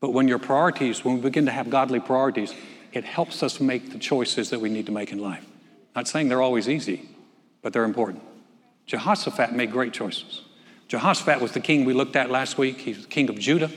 But 0.00 0.10
when 0.10 0.26
your 0.26 0.38
priorities, 0.38 1.04
when 1.04 1.16
we 1.16 1.20
begin 1.20 1.46
to 1.46 1.52
have 1.52 1.70
godly 1.70 2.00
priorities, 2.00 2.54
it 2.92 3.04
helps 3.04 3.42
us 3.42 3.60
make 3.60 3.92
the 3.92 3.98
choices 3.98 4.50
that 4.50 4.60
we 4.60 4.68
need 4.68 4.86
to 4.86 4.92
make 4.92 5.12
in 5.12 5.18
life. 5.18 5.46
Not 5.94 6.08
saying 6.08 6.28
they're 6.28 6.42
always 6.42 6.68
easy, 6.68 7.08
but 7.62 7.72
they're 7.72 7.84
important. 7.84 8.22
Jehoshaphat 8.86 9.52
made 9.52 9.70
great 9.70 9.92
choices. 9.92 10.42
Jehoshaphat 10.88 11.40
was 11.40 11.52
the 11.52 11.60
king 11.60 11.84
we 11.84 11.94
looked 11.94 12.16
at 12.16 12.30
last 12.30 12.58
week. 12.58 12.78
He's 12.78 13.02
the 13.02 13.08
king 13.08 13.28
of 13.28 13.38
Judah. 13.38 13.70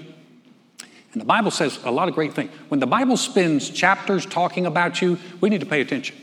And 1.13 1.21
the 1.21 1.25
Bible 1.25 1.51
says 1.51 1.79
a 1.85 1.91
lot 1.91 2.09
of 2.09 2.15
great 2.15 2.33
things. 2.33 2.51
When 2.67 2.79
the 2.79 2.87
Bible 2.87 3.15
spends 3.15 3.69
chapters 3.69 4.25
talking 4.25 4.65
about 4.65 5.01
you, 5.01 5.17
we 5.39 5.49
need 5.49 5.61
to 5.61 5.65
pay 5.65 5.79
attention. 5.79 6.15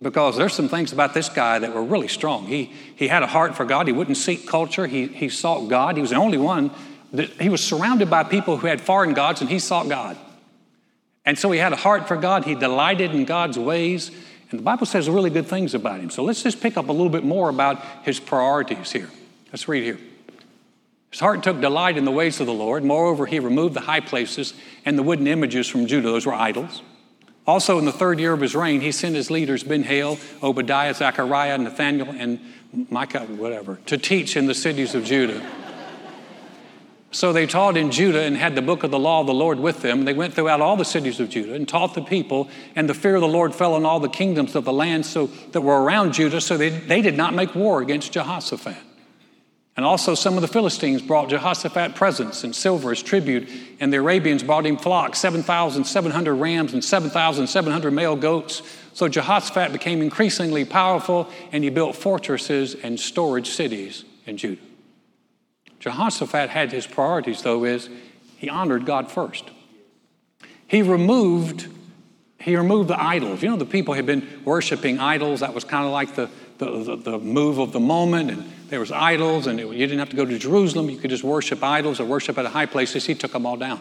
Because 0.00 0.36
there's 0.36 0.54
some 0.54 0.68
things 0.68 0.92
about 0.92 1.12
this 1.12 1.28
guy 1.28 1.58
that 1.58 1.74
were 1.74 1.82
really 1.82 2.06
strong. 2.06 2.46
He, 2.46 2.72
he 2.94 3.08
had 3.08 3.22
a 3.22 3.26
heart 3.26 3.56
for 3.56 3.64
God. 3.64 3.88
He 3.88 3.92
wouldn't 3.92 4.16
seek 4.16 4.46
culture. 4.46 4.86
He, 4.86 5.08
he 5.08 5.28
sought 5.28 5.68
God. 5.68 5.96
He 5.96 6.00
was 6.00 6.10
the 6.10 6.16
only 6.16 6.38
one 6.38 6.70
that 7.12 7.30
he 7.40 7.48
was 7.48 7.64
surrounded 7.64 8.08
by 8.08 8.22
people 8.22 8.58
who 8.58 8.66
had 8.66 8.80
foreign 8.80 9.14
gods, 9.14 9.40
and 9.40 9.50
he 9.50 9.58
sought 9.58 9.88
God. 9.88 10.16
And 11.24 11.38
so 11.38 11.50
he 11.50 11.58
had 11.58 11.72
a 11.72 11.76
heart 11.76 12.06
for 12.06 12.16
God. 12.16 12.44
He 12.44 12.54
delighted 12.54 13.14
in 13.14 13.24
God's 13.24 13.58
ways. 13.58 14.10
And 14.50 14.60
the 14.60 14.64
Bible 14.64 14.86
says 14.86 15.10
really 15.10 15.30
good 15.30 15.46
things 15.46 15.74
about 15.74 16.00
him. 16.00 16.10
So 16.10 16.22
let's 16.22 16.42
just 16.42 16.60
pick 16.60 16.76
up 16.76 16.88
a 16.88 16.92
little 16.92 17.10
bit 17.10 17.24
more 17.24 17.50
about 17.50 17.82
his 18.02 18.18
priorities 18.18 18.92
here. 18.92 19.10
Let's 19.52 19.68
read 19.68 19.84
here. 19.84 19.98
His 21.10 21.20
heart 21.20 21.42
took 21.42 21.60
delight 21.60 21.96
in 21.96 22.04
the 22.04 22.10
ways 22.10 22.40
of 22.40 22.46
the 22.46 22.52
Lord. 22.52 22.84
Moreover, 22.84 23.26
he 23.26 23.40
removed 23.40 23.74
the 23.74 23.80
high 23.80 24.00
places 24.00 24.54
and 24.84 24.98
the 24.98 25.02
wooden 25.02 25.26
images 25.26 25.66
from 25.66 25.86
Judah. 25.86 26.08
Those 26.08 26.26
were 26.26 26.34
idols. 26.34 26.82
Also, 27.48 27.78
in 27.78 27.86
the 27.86 27.92
third 27.92 28.20
year 28.20 28.34
of 28.34 28.42
his 28.42 28.54
reign, 28.54 28.82
he 28.82 28.92
sent 28.92 29.16
his 29.16 29.30
leaders, 29.30 29.64
Ben-Hail, 29.64 30.18
Obadiah, 30.42 30.92
Zechariah, 30.92 31.56
Nathaniel, 31.56 32.10
and 32.10 32.38
Micah, 32.90 33.20
whatever, 33.20 33.78
to 33.86 33.96
teach 33.96 34.36
in 34.36 34.44
the 34.44 34.54
cities 34.54 34.94
of 34.94 35.02
Judah. 35.02 35.42
So 37.10 37.32
they 37.32 37.46
taught 37.46 37.78
in 37.78 37.90
Judah 37.90 38.20
and 38.20 38.36
had 38.36 38.54
the 38.54 38.60
book 38.60 38.82
of 38.82 38.90
the 38.90 38.98
law 38.98 39.22
of 39.22 39.26
the 39.26 39.32
Lord 39.32 39.58
with 39.58 39.80
them. 39.80 40.04
They 40.04 40.12
went 40.12 40.34
throughout 40.34 40.60
all 40.60 40.76
the 40.76 40.84
cities 40.84 41.20
of 41.20 41.30
Judah 41.30 41.54
and 41.54 41.66
taught 41.66 41.94
the 41.94 42.02
people, 42.02 42.50
and 42.76 42.86
the 42.86 42.92
fear 42.92 43.14
of 43.14 43.22
the 43.22 43.28
Lord 43.28 43.54
fell 43.54 43.72
on 43.72 43.86
all 43.86 43.98
the 43.98 44.10
kingdoms 44.10 44.54
of 44.54 44.66
the 44.66 44.72
land 44.74 45.06
so, 45.06 45.28
that 45.52 45.62
were 45.62 45.82
around 45.82 46.12
Judah, 46.12 46.42
so 46.42 46.58
they, 46.58 46.68
they 46.68 47.00
did 47.00 47.16
not 47.16 47.32
make 47.32 47.54
war 47.54 47.80
against 47.80 48.12
Jehoshaphat. 48.12 48.76
And 49.78 49.86
also, 49.86 50.16
some 50.16 50.34
of 50.34 50.40
the 50.40 50.48
Philistines 50.48 51.00
brought 51.00 51.28
Jehoshaphat 51.28 51.94
presents 51.94 52.42
and 52.42 52.52
silver 52.52 52.90
as 52.90 53.00
tribute, 53.00 53.48
and 53.78 53.92
the 53.92 53.98
Arabians 53.98 54.42
brought 54.42 54.66
him 54.66 54.76
flocks 54.76 55.20
7,700 55.20 56.34
rams 56.34 56.72
and 56.72 56.82
7,700 56.82 57.92
male 57.92 58.16
goats. 58.16 58.60
So 58.92 59.06
Jehoshaphat 59.06 59.72
became 59.72 60.02
increasingly 60.02 60.64
powerful, 60.64 61.28
and 61.52 61.62
he 61.62 61.70
built 61.70 61.94
fortresses 61.94 62.74
and 62.74 62.98
storage 62.98 63.50
cities 63.50 64.04
in 64.26 64.36
Judah. 64.36 64.60
Jehoshaphat 65.78 66.50
had 66.50 66.72
his 66.72 66.88
priorities, 66.88 67.42
though, 67.42 67.62
is 67.62 67.88
he 68.36 68.48
honored 68.48 68.84
God 68.84 69.12
first. 69.12 69.48
He 70.66 70.82
removed, 70.82 71.68
he 72.40 72.56
removed 72.56 72.88
the 72.88 73.00
idols. 73.00 73.44
You 73.44 73.50
know, 73.50 73.56
the 73.56 73.64
people 73.64 73.94
had 73.94 74.06
been 74.06 74.42
worshiping 74.44 74.98
idols. 74.98 75.38
That 75.38 75.54
was 75.54 75.62
kind 75.62 75.86
of 75.86 75.92
like 75.92 76.16
the, 76.16 76.28
the, 76.58 76.84
the, 76.84 76.96
the 76.96 77.18
move 77.18 77.58
of 77.58 77.72
the 77.72 77.80
moment. 77.80 78.30
And 78.30 78.52
there 78.68 78.80
was 78.80 78.92
idols, 78.92 79.46
and 79.46 79.58
it, 79.58 79.66
you 79.66 79.86
didn't 79.86 79.98
have 79.98 80.10
to 80.10 80.16
go 80.16 80.24
to 80.24 80.38
Jerusalem. 80.38 80.90
You 80.90 80.98
could 80.98 81.10
just 81.10 81.24
worship 81.24 81.62
idols 81.62 82.00
or 82.00 82.04
worship 82.04 82.38
at 82.38 82.46
high 82.46 82.66
places. 82.66 83.06
He 83.06 83.14
took 83.14 83.32
them 83.32 83.46
all 83.46 83.56
down. 83.56 83.80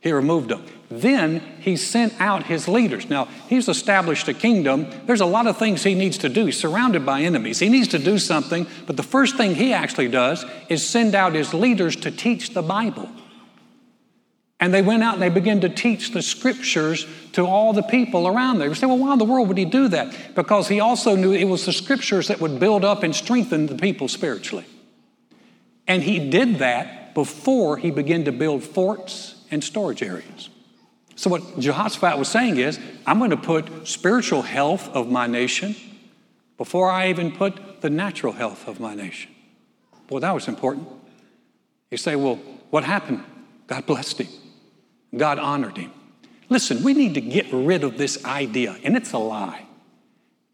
He 0.00 0.12
removed 0.12 0.50
them. 0.50 0.64
Then 0.90 1.40
he 1.60 1.76
sent 1.76 2.20
out 2.20 2.44
his 2.44 2.68
leaders. 2.68 3.10
Now, 3.10 3.26
he's 3.48 3.68
established 3.68 4.28
a 4.28 4.34
kingdom. 4.34 4.86
There's 5.06 5.20
a 5.20 5.26
lot 5.26 5.48
of 5.48 5.56
things 5.56 5.82
he 5.82 5.94
needs 5.94 6.18
to 6.18 6.28
do. 6.28 6.46
He's 6.46 6.58
surrounded 6.58 7.04
by 7.04 7.22
enemies. 7.22 7.58
He 7.58 7.68
needs 7.68 7.88
to 7.88 7.98
do 7.98 8.18
something, 8.18 8.66
but 8.86 8.96
the 8.96 9.02
first 9.02 9.36
thing 9.36 9.56
he 9.56 9.72
actually 9.72 10.08
does 10.08 10.44
is 10.68 10.88
send 10.88 11.16
out 11.16 11.34
his 11.34 11.52
leaders 11.52 11.96
to 11.96 12.12
teach 12.12 12.54
the 12.54 12.62
Bible. 12.62 13.08
And 14.60 14.74
they 14.74 14.82
went 14.82 15.04
out 15.04 15.14
and 15.14 15.22
they 15.22 15.28
began 15.28 15.60
to 15.60 15.68
teach 15.68 16.10
the 16.10 16.22
scriptures 16.22 17.06
to 17.32 17.46
all 17.46 17.72
the 17.72 17.82
people 17.82 18.26
around 18.26 18.58
there. 18.58 18.68
You 18.68 18.74
say, 18.74 18.86
well, 18.86 18.98
why 18.98 19.12
in 19.12 19.18
the 19.18 19.24
world 19.24 19.46
would 19.48 19.58
he 19.58 19.64
do 19.64 19.88
that? 19.88 20.34
Because 20.34 20.66
he 20.66 20.80
also 20.80 21.14
knew 21.14 21.32
it 21.32 21.44
was 21.44 21.64
the 21.64 21.72
scriptures 21.72 22.28
that 22.28 22.40
would 22.40 22.58
build 22.58 22.84
up 22.84 23.04
and 23.04 23.14
strengthen 23.14 23.66
the 23.66 23.76
people 23.76 24.08
spiritually. 24.08 24.64
And 25.86 26.02
he 26.02 26.30
did 26.30 26.56
that 26.56 27.14
before 27.14 27.76
he 27.76 27.90
began 27.90 28.24
to 28.24 28.32
build 28.32 28.64
forts 28.64 29.36
and 29.50 29.62
storage 29.62 30.02
areas. 30.02 30.50
So, 31.14 31.30
what 31.30 31.58
Jehoshaphat 31.58 32.18
was 32.18 32.28
saying 32.28 32.58
is, 32.58 32.78
I'm 33.06 33.18
going 33.18 33.30
to 33.30 33.36
put 33.36 33.88
spiritual 33.88 34.42
health 34.42 34.88
of 34.90 35.10
my 35.10 35.26
nation 35.26 35.74
before 36.56 36.90
I 36.90 37.08
even 37.08 37.32
put 37.32 37.80
the 37.80 37.90
natural 37.90 38.32
health 38.32 38.68
of 38.68 38.78
my 38.78 38.94
nation. 38.94 39.30
Well, 40.10 40.20
that 40.20 40.32
was 40.32 40.46
important. 40.46 40.88
You 41.90 41.96
say, 41.96 42.16
well, 42.16 42.36
what 42.70 42.84
happened? 42.84 43.24
God 43.66 43.86
blessed 43.86 44.18
him. 44.20 44.28
God 45.16 45.38
honored 45.38 45.76
him. 45.76 45.92
Listen, 46.48 46.82
we 46.82 46.94
need 46.94 47.14
to 47.14 47.20
get 47.20 47.46
rid 47.52 47.84
of 47.84 47.98
this 47.98 48.24
idea, 48.24 48.76
and 48.82 48.96
it's 48.96 49.12
a 49.12 49.18
lie, 49.18 49.66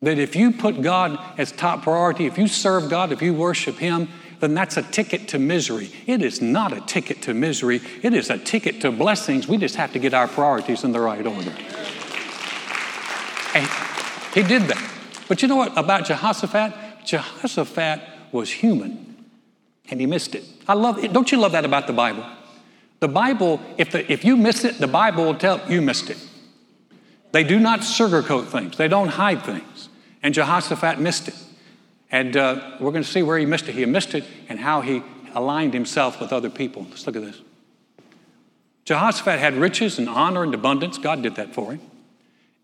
that 0.02 0.18
if 0.18 0.34
you 0.34 0.50
put 0.50 0.82
God 0.82 1.18
as 1.38 1.52
top 1.52 1.82
priority, 1.82 2.26
if 2.26 2.36
you 2.36 2.48
serve 2.48 2.90
God, 2.90 3.12
if 3.12 3.22
you 3.22 3.32
worship 3.32 3.76
Him, 3.76 4.08
then 4.40 4.54
that's 4.54 4.76
a 4.76 4.82
ticket 4.82 5.28
to 5.28 5.38
misery. 5.38 5.90
It 6.06 6.20
is 6.20 6.42
not 6.42 6.72
a 6.72 6.80
ticket 6.80 7.22
to 7.22 7.34
misery, 7.34 7.80
it 8.02 8.12
is 8.12 8.28
a 8.28 8.38
ticket 8.38 8.80
to 8.80 8.90
blessings. 8.90 9.46
We 9.46 9.56
just 9.56 9.76
have 9.76 9.92
to 9.92 9.98
get 9.98 10.14
our 10.14 10.26
priorities 10.26 10.84
in 10.84 10.92
the 10.92 11.00
right 11.00 11.24
order. 11.24 11.52
And 13.54 13.68
he 14.34 14.42
did 14.42 14.62
that. 14.62 14.90
But 15.28 15.42
you 15.42 15.48
know 15.48 15.56
what 15.56 15.78
about 15.78 16.06
Jehoshaphat? 16.06 16.74
Jehoshaphat 17.04 18.00
was 18.32 18.50
human, 18.50 19.24
and 19.90 20.00
he 20.00 20.06
missed 20.06 20.34
it. 20.34 20.44
I 20.66 20.74
love 20.74 21.02
it. 21.02 21.12
Don't 21.12 21.30
you 21.30 21.38
love 21.38 21.52
that 21.52 21.64
about 21.64 21.86
the 21.86 21.92
Bible? 21.92 22.24
The 23.04 23.08
Bible, 23.08 23.60
if, 23.76 23.90
the, 23.90 24.10
if 24.10 24.24
you 24.24 24.34
miss 24.34 24.64
it, 24.64 24.78
the 24.78 24.86
Bible 24.86 25.26
will 25.26 25.34
tell 25.34 25.60
you 25.70 25.82
missed 25.82 26.08
it. 26.08 26.16
They 27.32 27.44
do 27.44 27.60
not 27.60 27.80
sugarcoat 27.80 28.46
things, 28.46 28.78
they 28.78 28.88
don't 28.88 29.08
hide 29.08 29.42
things. 29.42 29.90
And 30.22 30.32
Jehoshaphat 30.32 30.98
missed 30.98 31.28
it. 31.28 31.34
And 32.10 32.34
uh, 32.34 32.78
we're 32.80 32.92
going 32.92 33.04
to 33.04 33.10
see 33.10 33.22
where 33.22 33.36
he 33.36 33.44
missed 33.44 33.68
it. 33.68 33.74
He 33.74 33.84
missed 33.84 34.14
it 34.14 34.24
and 34.48 34.58
how 34.58 34.80
he 34.80 35.02
aligned 35.34 35.74
himself 35.74 36.18
with 36.18 36.32
other 36.32 36.48
people. 36.48 36.86
Let's 36.88 37.06
look 37.06 37.16
at 37.16 37.20
this. 37.20 37.42
Jehoshaphat 38.86 39.38
had 39.38 39.52
riches 39.52 39.98
and 39.98 40.08
honor 40.08 40.42
and 40.42 40.54
abundance. 40.54 40.96
God 40.96 41.22
did 41.22 41.34
that 41.34 41.52
for 41.52 41.72
him. 41.72 41.82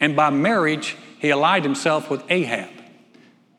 And 0.01 0.17
by 0.17 0.31
marriage, 0.31 0.97
he 1.19 1.29
allied 1.29 1.65
himself 1.65 2.09
with 2.09 2.23
Ahab. 2.31 2.71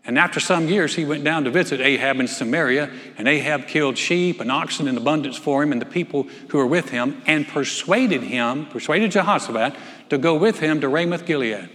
And 0.03 0.17
after 0.17 0.39
some 0.39 0.67
years, 0.67 0.95
he 0.95 1.05
went 1.05 1.23
down 1.23 1.43
to 1.43 1.51
visit 1.51 1.79
Ahab 1.79 2.19
in 2.19 2.27
Samaria, 2.27 2.89
and 3.17 3.27
Ahab 3.27 3.67
killed 3.67 3.97
sheep 3.97 4.39
and 4.39 4.51
oxen 4.51 4.87
in 4.87 4.97
abundance 4.97 5.37
for 5.37 5.61
him 5.61 5.71
and 5.71 5.79
the 5.79 5.85
people 5.85 6.27
who 6.47 6.57
were 6.57 6.65
with 6.65 6.89
him, 6.89 7.21
and 7.27 7.47
persuaded 7.47 8.23
him, 8.23 8.65
persuaded 8.65 9.11
Jehoshaphat, 9.11 9.75
to 10.09 10.17
go 10.17 10.35
with 10.35 10.59
him 10.59 10.81
to 10.81 10.89
Ramoth 10.89 11.25
Gilead. 11.25 11.69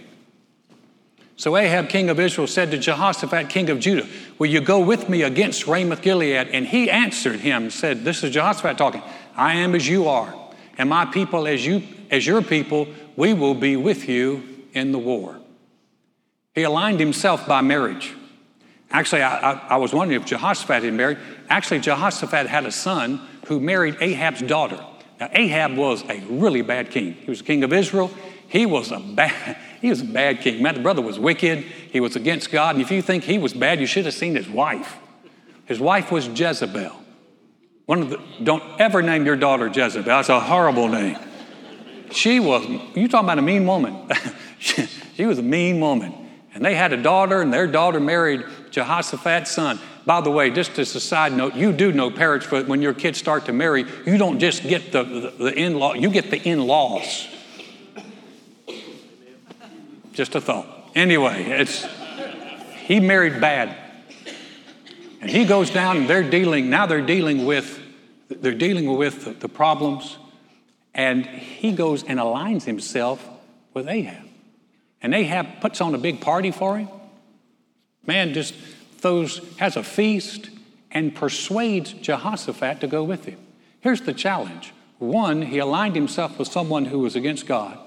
So 1.37 1.55
Ahab, 1.55 1.87
king 1.87 2.09
of 2.09 2.19
Israel, 2.19 2.47
said 2.47 2.71
to 2.71 2.77
Jehoshaphat, 2.77 3.49
king 3.49 3.69
of 3.69 3.79
Judah, 3.79 4.07
Will 4.39 4.47
you 4.47 4.59
go 4.59 4.79
with 4.79 5.07
me 5.07 5.21
against 5.21 5.67
Ramoth 5.67 6.01
Gilead? 6.01 6.49
And 6.49 6.65
he 6.67 6.89
answered 6.89 7.39
him 7.39 7.63
and 7.63 7.73
said, 7.73 8.03
This 8.03 8.23
is 8.23 8.33
Jehoshaphat 8.33 8.77
talking, 8.77 9.03
I 9.35 9.55
am 9.57 9.73
as 9.75 9.87
you 9.87 10.07
are, 10.09 10.33
and 10.77 10.89
my 10.89 11.05
people 11.05 11.47
as 11.47 11.65
you 11.65 11.83
as 12.09 12.25
your 12.25 12.41
people, 12.41 12.87
we 13.15 13.33
will 13.33 13.53
be 13.53 13.75
with 13.75 14.07
you 14.07 14.43
in 14.73 14.91
the 14.91 14.99
war. 14.99 15.37
He 16.55 16.63
aligned 16.63 16.99
himself 16.99 17.47
by 17.47 17.61
marriage. 17.61 18.15
Actually, 18.91 19.21
I, 19.21 19.51
I, 19.51 19.67
I, 19.69 19.77
was 19.77 19.93
wondering 19.93 20.19
if 20.21 20.27
Jehoshaphat 20.27 20.83
had 20.83 20.93
married. 20.93 21.17
Actually, 21.49 21.79
Jehoshaphat 21.79 22.47
had 22.47 22.65
a 22.65 22.71
son 22.71 23.21
who 23.47 23.59
married 23.59 23.97
Ahab's 23.99 24.41
daughter. 24.41 24.83
Now, 25.19 25.29
Ahab 25.33 25.75
was 25.75 26.03
a 26.09 26.19
really 26.29 26.61
bad 26.61 26.91
king. 26.91 27.13
He 27.13 27.29
was 27.29 27.39
the 27.39 27.45
king 27.45 27.63
of 27.63 27.73
Israel. 27.73 28.11
He 28.47 28.65
was 28.65 28.91
a 28.91 28.99
bad, 28.99 29.57
he 29.81 29.89
was 29.89 30.01
a 30.01 30.05
bad 30.05 30.41
king. 30.41 30.63
Man, 30.63 30.75
the 30.75 30.81
brother 30.81 31.01
was 31.01 31.19
wicked. 31.19 31.59
He 31.59 31.99
was 31.99 32.15
against 32.15 32.51
God. 32.51 32.75
And 32.75 32.81
if 32.81 32.91
you 32.91 33.01
think 33.01 33.23
he 33.25 33.37
was 33.37 33.53
bad, 33.53 33.79
you 33.79 33.87
should 33.87 34.05
have 34.05 34.13
seen 34.13 34.35
his 34.35 34.47
wife. 34.47 34.97
His 35.65 35.79
wife 35.79 36.11
was 36.11 36.27
Jezebel. 36.27 36.95
One 37.87 38.01
of 38.01 38.09
the, 38.09 38.21
don't 38.43 38.63
ever 38.79 39.01
name 39.01 39.25
your 39.25 39.35
daughter 39.35 39.67
Jezebel. 39.67 40.03
That's 40.03 40.29
a 40.29 40.39
horrible 40.39 40.87
name. 40.87 41.17
She 42.11 42.39
was, 42.39 42.65
you 42.95 43.07
talking 43.07 43.25
about 43.25 43.39
a 43.39 43.41
mean 43.41 43.65
woman. 43.65 44.09
she, 44.59 44.85
she 45.15 45.25
was 45.25 45.39
a 45.39 45.43
mean 45.43 45.79
woman. 45.81 46.13
And 46.53 46.63
they 46.63 46.73
had 46.73 46.91
a 46.91 47.01
daughter, 47.01 47.41
and 47.41 47.53
their 47.53 47.67
daughter 47.67 47.99
married 47.99 48.43
Jehoshaphat's 48.71 49.51
son. 49.51 49.79
By 50.05 50.21
the 50.21 50.31
way, 50.31 50.49
just 50.51 50.77
as 50.79 50.95
a 50.95 50.99
side 50.99 51.33
note, 51.33 51.55
you 51.55 51.73
do 51.73 51.91
know 51.91 52.09
parents, 52.09 52.47
but 52.49 52.67
when 52.67 52.81
your 52.81 52.93
kids 52.93 53.17
start 53.17 53.45
to 53.45 53.53
marry, 53.53 53.85
you 54.05 54.17
don't 54.17 54.39
just 54.39 54.63
get 54.63 54.91
the, 54.91 55.03
the, 55.03 55.33
the 55.37 55.53
in 55.53 55.77
law, 55.77 55.93
you 55.93 56.09
get 56.09 56.31
the 56.31 56.41
in 56.41 56.65
laws. 56.65 57.27
Just 60.13 60.33
a 60.35 60.41
thought. 60.41 60.91
Anyway, 60.95 61.43
it's 61.43 61.85
he 62.85 62.99
married 62.99 63.41
bad. 63.41 63.75
And 65.19 65.29
he 65.29 65.45
goes 65.45 65.69
down 65.69 65.97
and 65.97 66.09
they're 66.09 66.23
dealing, 66.23 66.69
now 66.69 66.85
they're 66.85 67.05
dealing 67.05 67.45
with, 67.45 67.79
they're 68.29 68.53
dealing 68.53 68.95
with 68.95 69.25
the, 69.25 69.31
the 69.31 69.49
problems. 69.49 70.17
And 70.93 71.25
he 71.25 71.73
goes 71.73 72.03
and 72.03 72.17
aligns 72.17 72.63
himself 72.63 73.27
with 73.73 73.87
Ahab. 73.87 74.23
And 75.01 75.13
Ahab 75.13 75.59
puts 75.59 75.81
on 75.81 75.93
a 75.93 75.97
big 75.97 76.21
party 76.21 76.51
for 76.51 76.77
him. 76.77 76.87
Man, 78.07 78.33
just 78.33 78.55
throws, 78.97 79.41
has 79.57 79.75
a 79.75 79.83
feast, 79.83 80.49
and 80.89 81.13
persuades 81.13 81.93
Jehoshaphat 81.93 82.81
to 82.81 82.87
go 82.87 83.03
with 83.03 83.25
him. 83.25 83.37
Here's 83.81 84.01
the 84.01 84.13
challenge 84.13 84.73
one, 84.97 85.43
he 85.43 85.59
aligned 85.59 85.95
himself 85.95 86.39
with 86.39 86.47
someone 86.47 86.85
who 86.85 86.99
was 86.99 87.15
against 87.15 87.45
God, 87.45 87.77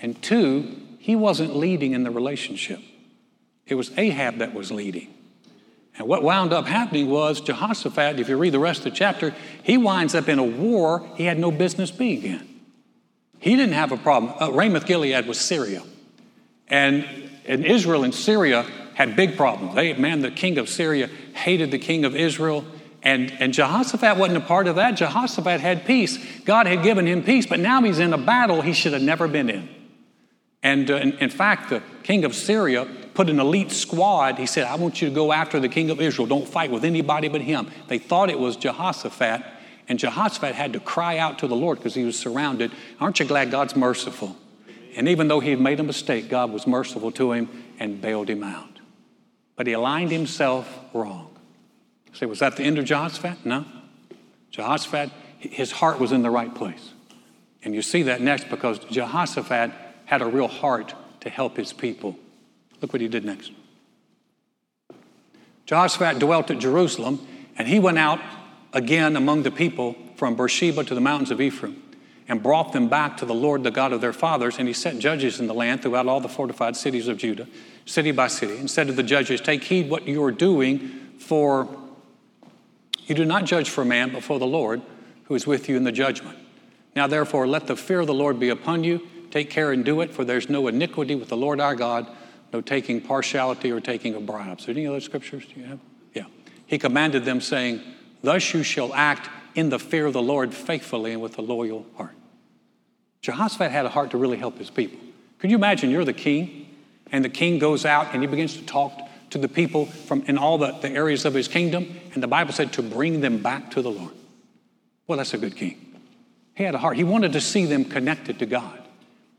and 0.00 0.20
two, 0.20 0.76
he 0.98 1.14
wasn't 1.14 1.54
leading 1.54 1.92
in 1.92 2.02
the 2.02 2.10
relationship. 2.10 2.80
It 3.66 3.76
was 3.76 3.96
Ahab 3.96 4.38
that 4.38 4.54
was 4.54 4.72
leading. 4.72 5.14
And 5.96 6.08
what 6.08 6.22
wound 6.22 6.52
up 6.52 6.66
happening 6.66 7.08
was 7.10 7.40
Jehoshaphat, 7.40 8.18
if 8.18 8.28
you 8.28 8.36
read 8.36 8.52
the 8.52 8.58
rest 8.58 8.80
of 8.80 8.84
the 8.86 8.90
chapter, 8.90 9.34
he 9.62 9.76
winds 9.76 10.14
up 10.14 10.28
in 10.28 10.38
a 10.38 10.44
war 10.44 11.08
he 11.16 11.24
had 11.24 11.38
no 11.38 11.50
business 11.50 11.90
being 11.90 12.22
in. 12.22 12.48
He 13.40 13.54
didn't 13.56 13.74
have 13.74 13.92
a 13.92 13.96
problem. 13.96 14.34
Uh, 14.40 14.50
Ramoth 14.52 14.86
Gilead 14.86 15.26
was 15.26 15.40
Syria. 15.40 15.82
And, 16.68 17.06
and 17.46 17.64
Israel 17.64 18.04
and 18.04 18.14
Syria 18.14 18.66
had 18.98 19.14
big 19.14 19.36
problems. 19.36 19.76
They, 19.76 19.92
man, 19.92 20.22
the 20.22 20.30
king 20.32 20.58
of 20.58 20.68
Syria 20.68 21.08
hated 21.32 21.70
the 21.70 21.78
king 21.78 22.04
of 22.04 22.16
Israel. 22.16 22.64
And, 23.00 23.30
and 23.38 23.54
Jehoshaphat 23.54 24.16
wasn't 24.16 24.38
a 24.38 24.40
part 24.40 24.66
of 24.66 24.74
that. 24.74 24.96
Jehoshaphat 24.96 25.60
had 25.60 25.86
peace. 25.86 26.18
God 26.40 26.66
had 26.66 26.82
given 26.82 27.06
him 27.06 27.22
peace, 27.22 27.46
but 27.46 27.60
now 27.60 27.80
he's 27.80 28.00
in 28.00 28.12
a 28.12 28.18
battle 28.18 28.60
he 28.60 28.72
should 28.72 28.92
have 28.94 29.02
never 29.02 29.28
been 29.28 29.50
in. 29.50 29.68
And 30.64 30.90
uh, 30.90 30.96
in, 30.96 31.12
in, 31.18 31.30
fact, 31.30 31.70
the 31.70 31.80
king 32.02 32.24
of 32.24 32.34
Syria 32.34 32.88
put 33.14 33.30
an 33.30 33.38
elite 33.38 33.70
squad. 33.70 34.36
He 34.36 34.46
said, 34.46 34.64
I 34.64 34.74
want 34.74 35.00
you 35.00 35.10
to 35.10 35.14
go 35.14 35.30
after 35.30 35.60
the 35.60 35.68
king 35.68 35.90
of 35.90 36.00
Israel. 36.00 36.26
Don't 36.26 36.48
fight 36.48 36.72
with 36.72 36.84
anybody 36.84 37.28
but 37.28 37.40
him. 37.40 37.70
They 37.86 37.98
thought 37.98 38.30
it 38.30 38.40
was 38.40 38.56
Jehoshaphat, 38.56 39.44
and 39.86 40.00
Jehoshaphat 40.00 40.56
had 40.56 40.72
to 40.72 40.80
cry 40.80 41.18
out 41.18 41.38
to 41.38 41.46
the 41.46 41.54
Lord 41.54 41.78
because 41.78 41.94
he 41.94 42.02
was 42.02 42.18
surrounded. 42.18 42.72
Aren't 42.98 43.20
you 43.20 43.26
glad 43.26 43.52
God's 43.52 43.76
merciful? 43.76 44.36
And 44.96 45.06
even 45.06 45.28
though 45.28 45.38
he 45.38 45.50
had 45.50 45.60
made 45.60 45.78
a 45.78 45.84
mistake, 45.84 46.28
God 46.28 46.50
was 46.50 46.66
merciful 46.66 47.12
to 47.12 47.30
him 47.30 47.48
and 47.78 48.00
bailed 48.00 48.28
him 48.28 48.42
out. 48.42 48.77
But 49.58 49.66
he 49.66 49.72
aligned 49.72 50.12
himself 50.12 50.72
wrong. 50.94 51.36
Say, 52.12 52.26
was 52.26 52.38
that 52.38 52.56
the 52.56 52.62
end 52.62 52.78
of 52.78 52.84
Jehoshaphat? 52.84 53.44
No. 53.44 53.64
Jehoshaphat, 54.52 55.10
his 55.40 55.72
heart 55.72 55.98
was 55.98 56.12
in 56.12 56.22
the 56.22 56.30
right 56.30 56.54
place. 56.54 56.92
And 57.64 57.74
you 57.74 57.82
see 57.82 58.04
that 58.04 58.20
next 58.20 58.48
because 58.48 58.78
Jehoshaphat 58.78 59.72
had 60.04 60.22
a 60.22 60.26
real 60.26 60.46
heart 60.46 60.94
to 61.22 61.28
help 61.28 61.56
his 61.56 61.72
people. 61.72 62.16
Look 62.80 62.92
what 62.92 63.02
he 63.02 63.08
did 63.08 63.24
next. 63.24 63.50
Jehoshaphat 65.66 66.20
dwelt 66.20 66.52
at 66.52 66.60
Jerusalem, 66.60 67.26
and 67.58 67.66
he 67.66 67.80
went 67.80 67.98
out 67.98 68.20
again 68.72 69.16
among 69.16 69.42
the 69.42 69.50
people 69.50 69.96
from 70.14 70.36
Beersheba 70.36 70.84
to 70.84 70.94
the 70.94 71.00
mountains 71.00 71.32
of 71.32 71.40
Ephraim 71.40 71.82
and 72.28 72.42
brought 72.42 72.72
them 72.72 72.88
back 72.88 73.16
to 73.18 73.24
the 73.24 73.34
Lord, 73.34 73.62
the 73.62 73.70
God 73.70 73.92
of 73.92 74.00
their 74.00 74.12
fathers. 74.12 74.58
And 74.58 74.68
he 74.68 74.74
set 74.74 74.98
judges 74.98 75.40
in 75.40 75.46
the 75.46 75.54
land 75.54 75.82
throughout 75.82 76.06
all 76.06 76.20
the 76.20 76.28
fortified 76.28 76.76
cities 76.76 77.08
of 77.08 77.16
Judah, 77.18 77.46
city 77.86 78.10
by 78.10 78.28
city, 78.28 78.56
and 78.58 78.70
said 78.70 78.86
to 78.88 78.92
the 78.92 79.02
judges, 79.02 79.40
Take 79.40 79.64
heed 79.64 79.90
what 79.90 80.06
you 80.06 80.22
are 80.22 80.32
doing, 80.32 80.78
for 81.18 81.68
you 83.06 83.14
do 83.14 83.24
not 83.24 83.44
judge 83.44 83.70
for 83.70 83.82
a 83.82 83.86
man, 83.86 84.12
but 84.12 84.22
for 84.22 84.38
the 84.38 84.46
Lord, 84.46 84.82
who 85.24 85.34
is 85.34 85.46
with 85.46 85.68
you 85.68 85.76
in 85.76 85.84
the 85.84 85.92
judgment. 85.92 86.38
Now, 86.94 87.06
therefore, 87.06 87.46
let 87.46 87.66
the 87.66 87.76
fear 87.76 88.00
of 88.00 88.06
the 88.06 88.14
Lord 88.14 88.38
be 88.38 88.50
upon 88.50 88.84
you 88.84 89.06
Take 89.30 89.50
care 89.50 89.72
and 89.72 89.84
do 89.84 90.00
it, 90.00 90.12
for 90.12 90.24
there's 90.24 90.48
no 90.48 90.68
iniquity 90.68 91.14
with 91.14 91.28
the 91.28 91.36
Lord 91.36 91.60
our 91.60 91.74
God, 91.74 92.06
no 92.52 92.60
taking 92.60 93.00
partiality 93.00 93.70
or 93.70 93.80
taking 93.80 94.14
of 94.14 94.24
bribes. 94.24 94.68
Any 94.68 94.86
other 94.86 95.00
scriptures 95.00 95.44
do 95.46 95.60
you 95.60 95.66
have? 95.66 95.78
Yeah. 96.14 96.24
He 96.66 96.78
commanded 96.78 97.24
them, 97.24 97.40
saying, 97.40 97.82
Thus 98.22 98.54
you 98.54 98.62
shall 98.62 98.94
act 98.94 99.28
in 99.54 99.68
the 99.68 99.78
fear 99.78 100.06
of 100.06 100.12
the 100.14 100.22
Lord 100.22 100.54
faithfully 100.54 101.12
and 101.12 101.20
with 101.20 101.36
a 101.38 101.42
loyal 101.42 101.86
heart. 101.96 102.14
Jehoshaphat 103.22 103.70
had 103.70 103.86
a 103.86 103.88
heart 103.88 104.10
to 104.12 104.16
really 104.16 104.36
help 104.36 104.58
his 104.58 104.70
people. 104.70 104.98
Could 105.38 105.50
you 105.50 105.56
imagine 105.56 105.90
you're 105.90 106.04
the 106.04 106.12
king, 106.12 106.68
and 107.10 107.24
the 107.24 107.28
king 107.28 107.58
goes 107.58 107.84
out 107.84 108.08
and 108.12 108.22
he 108.22 108.26
begins 108.26 108.56
to 108.56 108.62
talk 108.64 108.92
to 109.30 109.38
the 109.38 109.48
people 109.48 109.86
from 109.86 110.22
in 110.22 110.38
all 110.38 110.58
the, 110.58 110.72
the 110.72 110.90
areas 110.90 111.24
of 111.24 111.34
his 111.34 111.48
kingdom, 111.48 112.00
and 112.14 112.22
the 112.22 112.28
Bible 112.28 112.52
said 112.52 112.72
to 112.74 112.82
bring 112.82 113.20
them 113.20 113.38
back 113.42 113.70
to 113.72 113.82
the 113.82 113.90
Lord. 113.90 114.12
Well, 115.06 115.18
that's 115.18 115.34
a 115.34 115.38
good 115.38 115.56
king. 115.56 115.84
He 116.54 116.64
had 116.64 116.74
a 116.74 116.78
heart. 116.78 116.96
He 116.96 117.04
wanted 117.04 117.32
to 117.32 117.40
see 117.40 117.64
them 117.66 117.84
connected 117.84 118.38
to 118.40 118.46
God. 118.46 118.78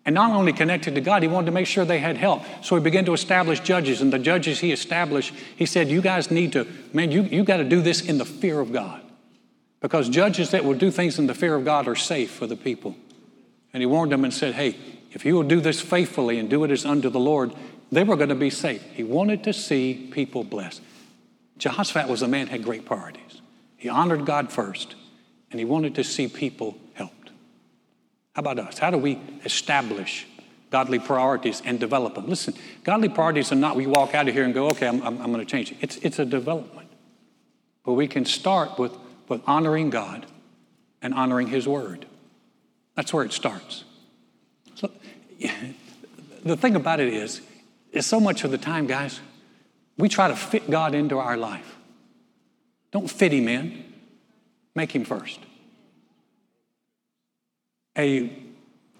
And 0.05 0.15
not 0.15 0.31
only 0.31 0.53
connected 0.53 0.95
to 0.95 1.01
God, 1.01 1.21
he 1.21 1.27
wanted 1.27 1.47
to 1.47 1.51
make 1.51 1.67
sure 1.67 1.85
they 1.85 1.99
had 1.99 2.17
help. 2.17 2.43
So 2.61 2.75
he 2.75 2.81
began 2.81 3.05
to 3.05 3.13
establish 3.13 3.59
judges. 3.59 4.01
And 4.01 4.11
the 4.11 4.17
judges 4.17 4.59
he 4.59 4.71
established, 4.71 5.33
he 5.55 5.65
said, 5.65 5.89
You 5.89 6.01
guys 6.01 6.31
need 6.31 6.53
to, 6.53 6.65
man, 6.93 7.11
you, 7.11 7.23
you 7.23 7.43
got 7.43 7.57
to 7.57 7.63
do 7.63 7.81
this 7.81 8.01
in 8.01 8.17
the 8.17 8.25
fear 8.25 8.59
of 8.59 8.71
God. 8.71 9.01
Because 9.81 10.09
judges 10.09 10.51
that 10.51 10.63
will 10.63 10.73
do 10.73 10.91
things 10.91 11.19
in 11.19 11.27
the 11.27 11.35
fear 11.35 11.55
of 11.55 11.65
God 11.65 11.87
are 11.87 11.95
safe 11.95 12.31
for 12.31 12.47
the 12.47 12.55
people. 12.55 12.95
And 13.73 13.81
he 13.81 13.87
warned 13.87 14.11
them 14.11 14.23
and 14.23 14.33
said, 14.33 14.55
Hey, 14.55 14.75
if 15.11 15.25
you 15.25 15.35
will 15.35 15.43
do 15.43 15.59
this 15.61 15.81
faithfully 15.81 16.39
and 16.39 16.49
do 16.49 16.63
it 16.63 16.71
as 16.71 16.85
unto 16.85 17.09
the 17.09 17.19
Lord, 17.19 17.53
they 17.91 18.03
were 18.03 18.15
going 18.15 18.29
to 18.29 18.35
be 18.35 18.49
safe. 18.49 18.83
He 18.93 19.03
wanted 19.03 19.43
to 19.45 19.53
see 19.53 20.09
people 20.11 20.43
blessed. 20.43 20.81
Jehoshaphat 21.57 22.07
was 22.07 22.21
a 22.21 22.27
man 22.27 22.47
had 22.47 22.63
great 22.63 22.85
priorities. 22.85 23.41
He 23.77 23.89
honored 23.89 24.25
God 24.25 24.51
first, 24.51 24.95
and 25.51 25.59
he 25.59 25.65
wanted 25.65 25.95
to 25.95 26.03
see 26.03 26.27
people 26.27 26.77
helped. 26.93 27.29
how 28.33 28.41
about 28.41 28.59
us? 28.59 28.77
How 28.77 28.91
do 28.91 28.97
we 28.97 29.19
establish 29.43 30.27
godly 30.69 30.99
priorities 30.99 31.61
and 31.65 31.79
develop 31.79 32.15
them? 32.15 32.27
Listen, 32.27 32.53
godly 32.83 33.09
priorities 33.09 33.51
are 33.51 33.55
not 33.55 33.75
we 33.75 33.87
walk 33.87 34.13
out 34.13 34.27
of 34.27 34.33
here 34.33 34.43
and 34.43 34.53
go, 34.53 34.67
okay, 34.67 34.87
I'm, 34.87 35.01
I'm, 35.01 35.21
I'm 35.21 35.31
going 35.31 35.45
to 35.45 35.51
change 35.51 35.71
it. 35.71 35.77
It's, 35.81 35.97
it's 35.97 36.19
a 36.19 36.25
development. 36.25 36.89
But 37.83 37.93
we 37.93 38.07
can 38.07 38.25
start 38.25 38.77
with, 38.77 38.95
with 39.27 39.41
honoring 39.47 39.89
God 39.89 40.25
and 41.01 41.13
honoring 41.13 41.47
His 41.47 41.67
Word. 41.67 42.05
That's 42.99 43.13
where 43.13 43.23
it 43.23 43.31
starts. 43.31 43.85
So, 44.75 44.91
the 46.43 46.57
thing 46.57 46.75
about 46.75 46.99
it 46.99 47.13
is, 47.13 47.39
is 47.93 48.05
so 48.05 48.19
much 48.19 48.43
of 48.43 48.51
the 48.51 48.57
time, 48.57 48.87
guys, 48.87 49.21
we 49.97 50.09
try 50.09 50.27
to 50.27 50.35
fit 50.35 50.69
God 50.69 50.93
into 50.93 51.17
our 51.17 51.37
life. 51.37 51.77
Don't 52.91 53.09
fit 53.09 53.31
Him 53.31 53.47
in, 53.47 53.85
make 54.75 54.93
Him 54.93 55.05
first 55.05 55.39
a 57.97 58.37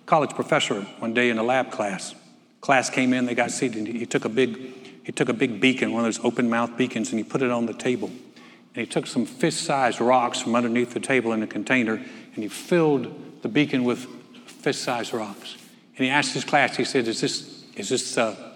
college 0.06 0.34
professor 0.34 0.80
one 1.00 1.14
day 1.14 1.30
in 1.30 1.38
a 1.38 1.44
lab 1.44 1.70
class. 1.70 2.16
Class 2.62 2.90
came 2.90 3.12
in, 3.12 3.26
they 3.26 3.36
got 3.36 3.52
seated. 3.52 3.86
He 3.86 4.06
took 4.06 4.24
a 4.24 4.30
big, 4.30 5.04
he 5.04 5.12
took 5.12 5.28
a 5.28 5.34
big 5.34 5.60
beacon, 5.60 5.92
one 5.92 6.06
of 6.06 6.08
those 6.08 6.24
open 6.24 6.50
mouth 6.50 6.78
beacons, 6.78 7.10
and 7.10 7.20
he 7.20 7.26
put 7.26 7.42
it 7.42 7.52
on 7.52 7.66
the 7.66 7.74
table. 7.74 8.08
And 8.08 8.78
he 8.78 8.86
took 8.86 9.08
some 9.08 9.26
fist-sized 9.26 10.00
rocks 10.00 10.40
from 10.40 10.56
underneath 10.56 10.94
the 10.94 11.02
table 11.02 11.34
in 11.34 11.44
a 11.44 11.48
container, 11.48 11.96
and 11.96 12.44
he 12.44 12.48
filled 12.48 13.29
the 13.42 13.50
beacon 13.50 13.84
with 13.84 14.06
fist-sized 14.46 15.14
rocks. 15.14 15.56
And 15.98 16.06
he 16.06 16.10
asked 16.10 16.34
his 16.34 16.44
class, 16.44 16.76
he 16.76 16.86
said, 16.86 17.08
"Is 17.08 17.22
this, 17.22 17.66
is 17.76 17.90
this, 17.90 18.18
uh, 18.18 18.54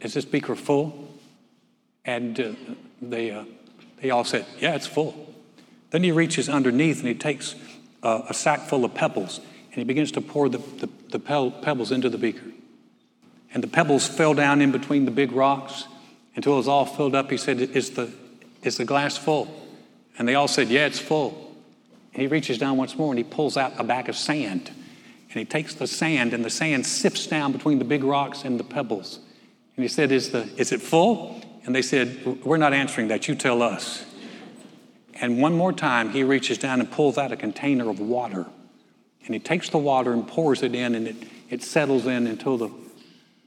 is 0.00 0.14
this 0.14 0.24
beaker 0.24 0.54
full?" 0.54 1.08
And 2.04 2.38
uh, 2.40 2.52
they, 3.02 3.30
uh, 3.30 3.44
they 4.00 4.10
all 4.10 4.24
said, 4.24 4.46
"Yeah, 4.58 4.74
it's 4.74 4.86
full." 4.86 5.34
Then 5.90 6.04
he 6.04 6.12
reaches 6.12 6.48
underneath 6.48 7.00
and 7.00 7.08
he 7.08 7.14
takes 7.14 7.54
uh, 8.02 8.22
a 8.28 8.34
sack 8.34 8.60
full 8.60 8.84
of 8.84 8.94
pebbles 8.94 9.38
and 9.38 9.74
he 9.74 9.84
begins 9.84 10.12
to 10.12 10.20
pour 10.20 10.48
the, 10.48 10.58
the, 10.58 10.88
the 11.10 11.18
pebbles 11.18 11.92
into 11.92 12.08
the 12.08 12.18
beaker. 12.18 12.46
And 13.52 13.62
the 13.62 13.68
pebbles 13.68 14.06
fell 14.06 14.34
down 14.34 14.60
in 14.60 14.72
between 14.72 15.04
the 15.04 15.10
big 15.10 15.32
rocks 15.32 15.86
until 16.36 16.54
it 16.54 16.56
was 16.56 16.68
all 16.68 16.86
filled 16.86 17.14
up. 17.14 17.30
He 17.30 17.36
said, 17.36 17.60
Is 17.60 17.90
the, 17.90 18.12
is 18.62 18.76
the 18.76 18.84
glass 18.84 19.16
full? 19.16 19.48
And 20.18 20.28
they 20.28 20.34
all 20.34 20.48
said, 20.48 20.68
Yeah, 20.68 20.86
it's 20.86 20.98
full. 20.98 21.49
And 22.12 22.22
he 22.22 22.28
reaches 22.28 22.58
down 22.58 22.76
once 22.76 22.96
more 22.96 23.12
and 23.12 23.18
he 23.18 23.24
pulls 23.24 23.56
out 23.56 23.72
a 23.78 23.84
bag 23.84 24.08
of 24.08 24.16
sand. 24.16 24.70
And 25.30 25.38
he 25.38 25.44
takes 25.44 25.74
the 25.74 25.86
sand, 25.86 26.34
and 26.34 26.44
the 26.44 26.50
sand 26.50 26.84
sifts 26.84 27.28
down 27.28 27.52
between 27.52 27.78
the 27.78 27.84
big 27.84 28.02
rocks 28.02 28.44
and 28.44 28.58
the 28.58 28.64
pebbles. 28.64 29.20
And 29.76 29.84
he 29.84 29.88
said, 29.88 30.10
Is, 30.10 30.30
the, 30.30 30.48
is 30.56 30.72
it 30.72 30.82
full? 30.82 31.40
And 31.64 31.74
they 31.74 31.82
said, 31.82 32.42
We're 32.44 32.56
not 32.56 32.72
answering 32.74 33.08
that. 33.08 33.28
You 33.28 33.36
tell 33.36 33.62
us. 33.62 34.04
And 35.14 35.40
one 35.40 35.54
more 35.54 35.72
time, 35.72 36.10
he 36.10 36.24
reaches 36.24 36.58
down 36.58 36.80
and 36.80 36.90
pulls 36.90 37.16
out 37.16 37.30
a 37.30 37.36
container 37.36 37.88
of 37.88 38.00
water. 38.00 38.46
And 39.24 39.34
he 39.34 39.38
takes 39.38 39.68
the 39.68 39.78
water 39.78 40.12
and 40.12 40.26
pours 40.26 40.64
it 40.64 40.74
in, 40.74 40.96
and 40.96 41.06
it, 41.06 41.16
it 41.48 41.62
settles 41.62 42.06
in 42.06 42.26
until 42.26 42.56
the, 42.56 42.70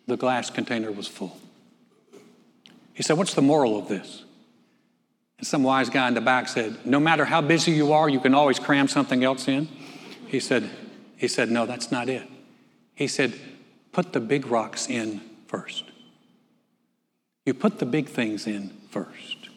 the 0.07 0.15
glass 0.15 0.49
container 0.49 0.91
was 0.91 1.09
full. 1.09 1.37
He 2.93 3.03
said, 3.03 3.17
What's 3.17 3.33
the 3.33 3.41
moral 3.41 3.77
of 3.77 3.89
this? 3.89 4.23
Some 5.43 5.63
wise 5.63 5.89
guy 5.89 6.07
in 6.07 6.13
the 6.13 6.21
back 6.21 6.47
said, 6.47 6.85
No 6.85 6.99
matter 6.99 7.25
how 7.25 7.41
busy 7.41 7.71
you 7.71 7.93
are, 7.93 8.09
you 8.09 8.19
can 8.19 8.33
always 8.33 8.59
cram 8.59 8.87
something 8.87 9.23
else 9.23 9.47
in. 9.47 9.67
He 10.27 10.39
said, 10.39 10.69
he 11.17 11.27
said, 11.27 11.49
No, 11.49 11.65
that's 11.65 11.91
not 11.91 12.09
it. 12.09 12.27
He 12.95 13.07
said, 13.07 13.33
Put 13.91 14.13
the 14.13 14.19
big 14.19 14.47
rocks 14.47 14.89
in 14.89 15.21
first. 15.47 15.85
You 17.45 17.53
put 17.53 17.79
the 17.79 17.85
big 17.85 18.07
things 18.07 18.47
in 18.47 18.71
first. 18.89 19.49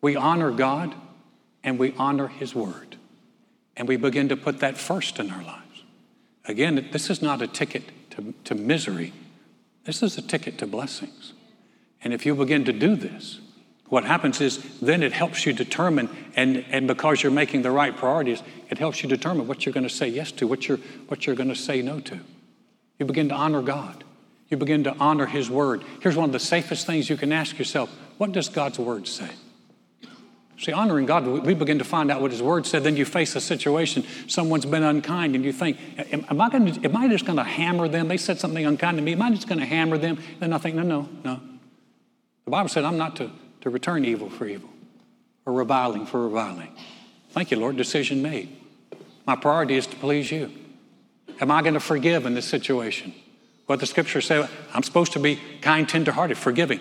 We 0.00 0.14
honor 0.14 0.50
God 0.50 0.94
and 1.64 1.78
we 1.78 1.94
honor 1.98 2.28
His 2.28 2.54
Word 2.54 2.96
and 3.76 3.88
we 3.88 3.96
begin 3.96 4.28
to 4.28 4.36
put 4.36 4.58
that 4.58 4.76
first 4.76 5.18
in 5.18 5.30
our 5.30 5.42
lives. 5.42 5.84
Again, 6.44 6.88
this 6.92 7.10
is 7.10 7.22
not 7.22 7.40
a 7.40 7.46
ticket 7.46 7.84
to, 8.10 8.34
to 8.44 8.54
misery, 8.54 9.12
this 9.84 10.02
is 10.02 10.18
a 10.18 10.22
ticket 10.22 10.58
to 10.58 10.66
blessings. 10.66 11.32
And 12.02 12.12
if 12.12 12.26
you 12.26 12.34
begin 12.34 12.64
to 12.64 12.72
do 12.72 12.94
this, 12.94 13.40
what 13.88 14.04
happens 14.04 14.40
is 14.40 14.58
then 14.80 15.02
it 15.02 15.12
helps 15.12 15.46
you 15.46 15.52
determine, 15.52 16.10
and, 16.36 16.64
and 16.70 16.86
because 16.86 17.22
you're 17.22 17.32
making 17.32 17.62
the 17.62 17.70
right 17.70 17.96
priorities, 17.96 18.42
it 18.68 18.78
helps 18.78 19.02
you 19.02 19.08
determine 19.08 19.46
what 19.46 19.64
you're 19.64 19.72
going 19.72 19.88
to 19.88 19.94
say 19.94 20.08
yes 20.08 20.30
to, 20.32 20.46
what 20.46 20.68
you're, 20.68 20.78
what 21.08 21.26
you're 21.26 21.36
going 21.36 21.48
to 21.48 21.54
say 21.54 21.80
no 21.80 22.00
to. 22.00 22.20
You 22.98 23.06
begin 23.06 23.28
to 23.30 23.34
honor 23.34 23.62
God. 23.62 24.04
You 24.48 24.56
begin 24.56 24.84
to 24.84 24.94
honor 24.98 25.26
His 25.26 25.50
Word. 25.50 25.84
Here's 26.00 26.16
one 26.16 26.28
of 26.28 26.32
the 26.32 26.40
safest 26.40 26.86
things 26.86 27.08
you 27.08 27.16
can 27.16 27.32
ask 27.32 27.58
yourself 27.58 27.90
What 28.18 28.32
does 28.32 28.48
God's 28.48 28.78
word 28.78 29.06
say? 29.06 29.28
See, 30.58 30.72
honoring 30.72 31.06
God, 31.06 31.24
we 31.24 31.54
begin 31.54 31.78
to 31.78 31.84
find 31.84 32.10
out 32.10 32.20
what 32.20 32.32
His 32.32 32.42
Word 32.42 32.66
said. 32.66 32.82
Then 32.82 32.96
you 32.96 33.04
face 33.04 33.36
a 33.36 33.40
situation, 33.40 34.04
someone's 34.26 34.66
been 34.66 34.82
unkind, 34.82 35.36
and 35.36 35.44
you 35.44 35.52
think, 35.52 35.78
am, 36.12 36.26
am 36.28 36.40
I, 36.40 36.48
gonna, 36.50 36.72
am 36.82 36.96
I 36.96 37.08
just 37.08 37.24
going 37.24 37.36
to 37.36 37.44
hammer 37.44 37.86
them? 37.86 38.08
They 38.08 38.16
said 38.16 38.40
something 38.40 38.66
unkind 38.66 38.98
to 38.98 39.02
me. 39.02 39.12
Am 39.12 39.22
I 39.22 39.30
just 39.30 39.46
going 39.46 39.60
to 39.60 39.66
hammer 39.66 39.98
them? 39.98 40.18
Then 40.40 40.52
I 40.52 40.58
think, 40.58 40.74
no, 40.74 40.82
no, 40.82 41.08
no. 41.24 41.40
The 42.44 42.50
Bible 42.50 42.68
said 42.68 42.84
I'm 42.84 42.96
not 42.96 43.14
to, 43.16 43.30
to 43.68 43.72
return 43.72 44.04
evil 44.04 44.30
for 44.30 44.46
evil 44.46 44.70
or 45.44 45.52
reviling 45.52 46.06
for 46.06 46.24
reviling. 46.24 46.74
Thank 47.30 47.50
you, 47.50 47.58
Lord. 47.58 47.76
Decision 47.76 48.22
made. 48.22 48.48
My 49.26 49.36
priority 49.36 49.76
is 49.76 49.86
to 49.88 49.96
please 49.96 50.30
you. 50.30 50.50
Am 51.40 51.50
I 51.50 51.60
going 51.62 51.74
to 51.74 51.80
forgive 51.80 52.26
in 52.26 52.34
this 52.34 52.46
situation? 52.46 53.14
What 53.66 53.80
the 53.80 53.86
scripture 53.86 54.22
says, 54.22 54.48
I'm 54.72 54.82
supposed 54.82 55.12
to 55.12 55.20
be 55.20 55.38
kind, 55.60 55.86
tenderhearted, 55.86 56.38
forgiving. 56.38 56.80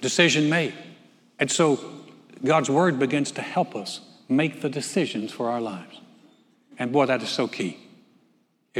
Decision 0.00 0.48
made. 0.48 0.72
And 1.38 1.50
so 1.50 1.78
God's 2.42 2.70
word 2.70 2.98
begins 2.98 3.30
to 3.32 3.42
help 3.42 3.76
us 3.76 4.00
make 4.28 4.62
the 4.62 4.70
decisions 4.70 5.30
for 5.30 5.50
our 5.50 5.60
lives. 5.60 6.00
And 6.78 6.90
boy, 6.92 7.06
that 7.06 7.22
is 7.22 7.28
so 7.28 7.46
key. 7.46 7.78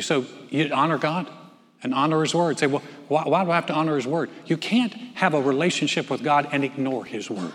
So 0.01 0.25
you 0.51 0.71
honor 0.73 0.99
God 0.99 1.29
and 1.83 1.95
honor 1.95 2.23
His 2.23 2.35
word. 2.35 2.59
Say, 2.59 2.67
well, 2.67 2.83
why, 3.09 3.25
why 3.25 3.45
do 3.45 3.51
I 3.51 3.55
have 3.55 3.67
to 3.67 3.75
honor 3.75 3.97
His 3.97 4.07
word? 4.07 4.31
You 4.47 4.57
can't 4.57 4.93
have 5.15 5.35
a 5.35 5.41
relationship 5.41 6.11
with 6.11 6.23
God 6.23 6.49
and 6.53 6.65
ignore 6.65 7.05
His 7.05 7.31
word 7.31 7.53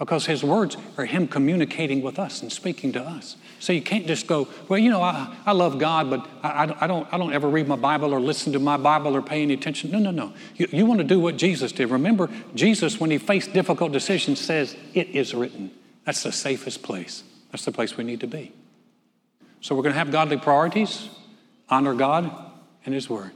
because 0.00 0.24
his 0.24 0.42
words 0.42 0.78
are 0.96 1.04
him 1.04 1.28
communicating 1.28 2.00
with 2.00 2.18
us 2.18 2.40
and 2.40 2.50
speaking 2.50 2.90
to 2.90 3.02
us. 3.02 3.36
So 3.58 3.74
you 3.74 3.82
can't 3.82 4.06
just 4.06 4.26
go, 4.26 4.48
well, 4.66 4.78
you 4.78 4.90
know, 4.90 5.02
I, 5.02 5.36
I 5.44 5.52
love 5.52 5.78
God, 5.78 6.08
but 6.08 6.26
I, 6.42 6.74
I, 6.80 6.86
don't, 6.86 7.06
I 7.12 7.18
don't 7.18 7.34
ever 7.34 7.46
read 7.46 7.68
my 7.68 7.76
Bible 7.76 8.14
or 8.14 8.18
listen 8.18 8.54
to 8.54 8.58
my 8.58 8.78
Bible 8.78 9.14
or 9.14 9.20
pay 9.20 9.42
any 9.42 9.52
attention. 9.52 9.90
No, 9.90 9.98
no, 9.98 10.10
no. 10.10 10.32
You, 10.56 10.68
you 10.72 10.86
want 10.86 11.00
to 11.00 11.06
do 11.06 11.20
what 11.20 11.36
Jesus 11.36 11.70
did. 11.70 11.90
Remember, 11.90 12.30
Jesus, 12.54 12.98
when 12.98 13.10
he 13.10 13.18
faced 13.18 13.52
difficult 13.52 13.92
decisions, 13.92 14.40
says, 14.40 14.74
It 14.94 15.08
is 15.08 15.34
written. 15.34 15.70
That's 16.06 16.22
the 16.22 16.32
safest 16.32 16.82
place. 16.82 17.22
That's 17.52 17.66
the 17.66 17.72
place 17.72 17.98
we 17.98 18.04
need 18.04 18.20
to 18.20 18.26
be. 18.26 18.52
So 19.60 19.74
we're 19.74 19.82
going 19.82 19.92
to 19.92 19.98
have 19.98 20.10
godly 20.10 20.38
priorities, 20.38 21.10
honor 21.68 21.92
God 21.92 22.49
and 22.84 22.94
his 22.94 23.08
word. 23.08 23.30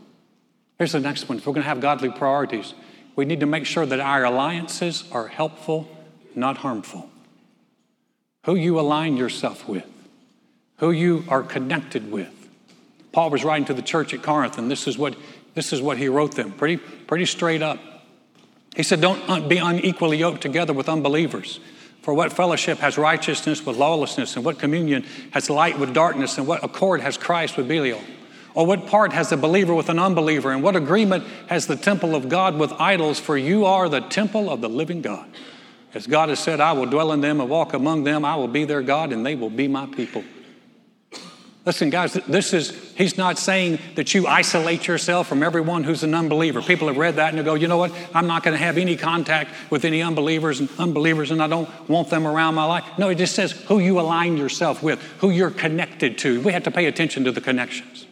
Here's 0.78 0.92
the 0.92 1.00
next 1.00 1.28
one. 1.28 1.38
If 1.38 1.46
we're 1.46 1.52
going 1.52 1.62
to 1.62 1.68
have 1.68 1.80
godly 1.80 2.10
priorities, 2.10 2.74
we 3.16 3.24
need 3.24 3.40
to 3.40 3.46
make 3.46 3.66
sure 3.66 3.86
that 3.86 4.00
our 4.00 4.24
alliances 4.24 5.04
are 5.12 5.28
helpful 5.28 5.88
not 6.36 6.58
harmful. 6.58 7.08
Who 8.44 8.54
you 8.56 8.78
align 8.78 9.16
yourself 9.16 9.68
with, 9.68 9.86
who 10.78 10.90
you 10.90 11.24
are 11.28 11.42
connected 11.42 12.10
with. 12.10 12.30
Paul 13.12 13.30
was 13.30 13.44
writing 13.44 13.64
to 13.66 13.74
the 13.74 13.82
church 13.82 14.12
at 14.12 14.22
Corinth, 14.22 14.58
and 14.58 14.70
this 14.70 14.86
is 14.86 14.98
what, 14.98 15.16
this 15.54 15.72
is 15.72 15.80
what 15.80 15.98
he 15.98 16.08
wrote 16.08 16.34
them, 16.34 16.52
pretty, 16.52 16.76
pretty 16.76 17.26
straight 17.26 17.62
up. 17.62 17.78
He 18.74 18.82
said, 18.82 19.00
Don't 19.00 19.22
uh, 19.30 19.40
be 19.40 19.58
unequally 19.58 20.18
yoked 20.18 20.40
together 20.40 20.72
with 20.72 20.88
unbelievers. 20.88 21.60
For 22.02 22.12
what 22.12 22.34
fellowship 22.34 22.78
has 22.78 22.98
righteousness 22.98 23.64
with 23.64 23.76
lawlessness, 23.76 24.36
and 24.36 24.44
what 24.44 24.58
communion 24.58 25.06
has 25.30 25.48
light 25.48 25.78
with 25.78 25.94
darkness, 25.94 26.36
and 26.36 26.46
what 26.46 26.62
accord 26.62 27.00
has 27.00 27.16
Christ 27.16 27.56
with 27.56 27.68
Belial? 27.68 28.00
Or 28.54 28.64
what 28.64 28.86
part 28.86 29.12
has 29.12 29.30
the 29.30 29.36
believer 29.36 29.74
with 29.74 29.88
an 29.88 29.98
unbeliever, 29.98 30.52
and 30.52 30.62
what 30.62 30.76
agreement 30.76 31.24
has 31.48 31.66
the 31.66 31.76
temple 31.76 32.14
of 32.14 32.28
God 32.28 32.56
with 32.56 32.72
idols? 32.72 33.18
For 33.18 33.36
you 33.36 33.64
are 33.64 33.88
the 33.88 34.00
temple 34.00 34.48
of 34.48 34.60
the 34.60 34.68
living 34.68 35.02
God. 35.02 35.28
As 35.92 36.06
God 36.06 36.28
has 36.28 36.40
said, 36.40 36.60
I 36.60 36.72
will 36.72 36.86
dwell 36.86 37.12
in 37.12 37.20
them 37.20 37.40
and 37.40 37.48
walk 37.48 37.72
among 37.72 38.04
them. 38.04 38.24
I 38.24 38.34
will 38.36 38.48
be 38.48 38.64
their 38.64 38.82
God 38.82 39.12
and 39.12 39.24
they 39.24 39.36
will 39.36 39.50
be 39.50 39.68
my 39.68 39.86
people. 39.86 40.24
Listen, 41.64 41.88
guys, 41.88 42.12
this 42.28 42.52
is, 42.52 42.70
he's 42.94 43.16
not 43.16 43.38
saying 43.38 43.78
that 43.94 44.12
you 44.12 44.26
isolate 44.26 44.86
yourself 44.86 45.26
from 45.28 45.42
everyone 45.42 45.82
who's 45.82 46.02
an 46.02 46.12
unbeliever. 46.14 46.60
People 46.60 46.88
have 46.88 46.98
read 46.98 47.16
that 47.16 47.30
and 47.30 47.38
they 47.38 47.42
go, 47.42 47.54
you 47.54 47.68
know 47.68 47.78
what? 47.78 47.92
I'm 48.12 48.26
not 48.26 48.42
going 48.42 48.52
to 48.56 48.62
have 48.62 48.76
any 48.76 48.96
contact 48.96 49.50
with 49.70 49.84
any 49.86 50.02
unbelievers 50.02 50.60
and 50.60 50.68
unbelievers 50.78 51.30
and 51.30 51.42
I 51.42 51.46
don't 51.46 51.70
want 51.88 52.10
them 52.10 52.26
around 52.26 52.54
my 52.54 52.66
life. 52.66 52.84
No, 52.98 53.08
it 53.08 53.14
just 53.14 53.34
says 53.34 53.52
who 53.52 53.78
you 53.78 53.98
align 53.98 54.36
yourself 54.36 54.82
with, 54.82 55.00
who 55.20 55.30
you're 55.30 55.50
connected 55.50 56.18
to. 56.18 56.42
We 56.42 56.52
have 56.52 56.64
to 56.64 56.70
pay 56.70 56.84
attention 56.84 57.24
to 57.24 57.32
the 57.32 57.40
connections. 57.40 58.06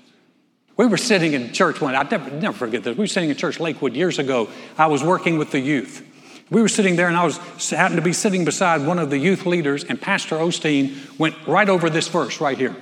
We 0.83 0.89
were 0.89 0.97
sitting 0.97 1.35
in 1.35 1.53
church 1.53 1.81
one, 1.81 1.95
I 1.95 2.03
never, 2.03 2.29
never 2.29 2.59
forget 2.59 2.83
this. 2.83 2.97
We 2.97 3.05
were 3.05 3.07
sitting 3.07 3.31
in 3.31 3.37
church 3.37 3.61
Lakewood 3.61 3.95
years 3.95 4.19
ago. 4.19 4.49
I 4.77 4.89
was 4.89 5.01
working 5.01 5.39
with 5.39 5.53
the 5.53 5.61
youth. 5.61 6.05
We 6.51 6.61
were 6.61 6.67
sitting 6.67 6.97
there, 6.97 7.07
and 7.07 7.17
I 7.17 7.25
was 7.25 7.71
happened 7.71 7.99
to 7.99 8.03
be 8.03 8.13
sitting 8.13 8.45
beside 8.45 8.85
one 8.85 8.99
of 8.99 9.09
the 9.09 9.17
youth 9.17 9.47
leaders, 9.47 9.85
and 9.85 10.01
Pastor 10.01 10.39
Osteen 10.39 11.17
went 11.21 11.37
right 11.47 11.69
over 11.69 11.89
this 11.89 12.09
verse 12.09 12.41
right 12.41 12.59
here. 12.59 12.75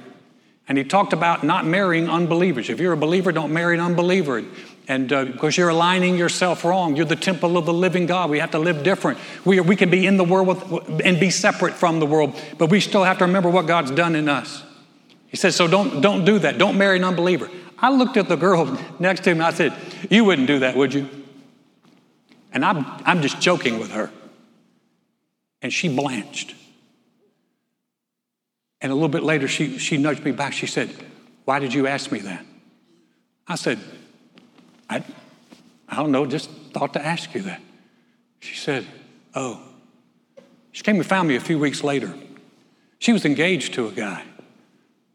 And 0.66 0.78
he 0.78 0.84
talked 0.84 1.12
about 1.12 1.44
not 1.44 1.66
marrying 1.66 2.08
unbelievers. 2.08 2.70
If 2.70 2.80
you're 2.80 2.94
a 2.94 2.96
believer, 2.96 3.32
don't 3.32 3.52
marry 3.52 3.74
an 3.74 3.82
unbeliever. 3.82 4.44
And 4.88 5.12
uh, 5.12 5.26
because 5.26 5.58
you're 5.58 5.68
aligning 5.68 6.16
yourself 6.16 6.64
wrong, 6.64 6.96
you're 6.96 7.04
the 7.04 7.16
temple 7.16 7.58
of 7.58 7.66
the 7.66 7.74
living 7.74 8.06
God. 8.06 8.30
We 8.30 8.38
have 8.38 8.52
to 8.52 8.58
live 8.58 8.82
different. 8.82 9.18
We, 9.44 9.60
we 9.60 9.76
can 9.76 9.90
be 9.90 10.06
in 10.06 10.16
the 10.16 10.24
world 10.24 10.70
with, 10.70 11.02
and 11.04 11.20
be 11.20 11.28
separate 11.28 11.74
from 11.74 12.00
the 12.00 12.06
world, 12.06 12.34
but 12.56 12.70
we 12.70 12.80
still 12.80 13.04
have 13.04 13.18
to 13.18 13.26
remember 13.26 13.50
what 13.50 13.66
God's 13.66 13.90
done 13.90 14.16
in 14.16 14.26
us. 14.26 14.62
He 15.28 15.36
says, 15.36 15.54
so 15.54 15.68
don't, 15.68 16.00
don't 16.00 16.24
do 16.24 16.38
that. 16.38 16.56
Don't 16.56 16.78
marry 16.78 16.96
an 16.96 17.04
unbeliever. 17.04 17.50
I 17.82 17.90
looked 17.90 18.16
at 18.16 18.28
the 18.28 18.36
girl 18.36 18.78
next 18.98 19.24
to 19.24 19.30
him 19.30 19.38
and 19.38 19.44
I 19.44 19.52
said, 19.52 19.74
You 20.10 20.24
wouldn't 20.24 20.46
do 20.46 20.60
that, 20.60 20.76
would 20.76 20.92
you? 20.92 21.08
And 22.52 22.64
I'm, 22.64 22.84
I'm 23.04 23.22
just 23.22 23.40
joking 23.40 23.78
with 23.78 23.92
her. 23.92 24.10
And 25.62 25.72
she 25.72 25.94
blanched. 25.94 26.54
And 28.80 28.90
a 28.90 28.94
little 28.94 29.08
bit 29.08 29.22
later, 29.22 29.46
she, 29.46 29.78
she 29.78 29.98
nudged 29.98 30.24
me 30.24 30.32
back. 30.32 30.52
She 30.52 30.66
said, 30.66 30.90
Why 31.44 31.58
did 31.58 31.72
you 31.72 31.86
ask 31.86 32.10
me 32.10 32.20
that? 32.20 32.44
I 33.46 33.54
said, 33.54 33.78
I, 34.88 35.04
I 35.88 35.96
don't 35.96 36.12
know, 36.12 36.26
just 36.26 36.50
thought 36.72 36.92
to 36.94 37.04
ask 37.04 37.34
you 37.34 37.42
that. 37.42 37.60
She 38.40 38.56
said, 38.56 38.86
Oh. 39.34 39.60
She 40.72 40.82
came 40.82 40.96
and 40.96 41.06
found 41.06 41.28
me 41.28 41.36
a 41.36 41.40
few 41.40 41.58
weeks 41.58 41.82
later. 41.82 42.14
She 42.98 43.12
was 43.12 43.24
engaged 43.24 43.74
to 43.74 43.88
a 43.88 43.90
guy 43.90 44.24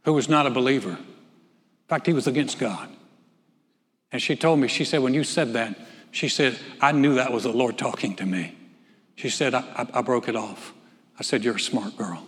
who 0.04 0.14
was 0.14 0.28
not 0.28 0.46
a 0.46 0.50
believer. 0.50 0.98
In 1.86 1.90
fact, 1.90 2.08
he 2.08 2.14
was 2.14 2.26
against 2.26 2.58
God. 2.58 2.90
And 4.12 4.20
she 4.20 4.36
told 4.36 4.60
me, 4.60 4.68
she 4.68 4.86
said, 4.86 5.02
When 5.02 5.14
you 5.14 5.24
said 5.24 5.54
that, 5.54 5.78
she 6.10 6.30
said, 6.30 6.58
I 6.82 6.94
knew 6.94 7.16
that 7.16 7.32
was 7.32 7.44
the 7.44 7.52
Lord 7.52 7.78
talking 7.78 8.16
to 8.16 8.26
me. 8.26 8.56
She 9.16 9.30
said, 9.30 9.54
I, 9.54 9.60
I, 9.76 10.00
I 10.00 10.02
broke 10.02 10.28
it 10.28 10.36
off. 10.36 10.74
I 11.20 11.24
said, 11.24 11.44
You're 11.44 11.58
a 11.58 11.60
smart 11.60 11.96
girl. 11.96 12.26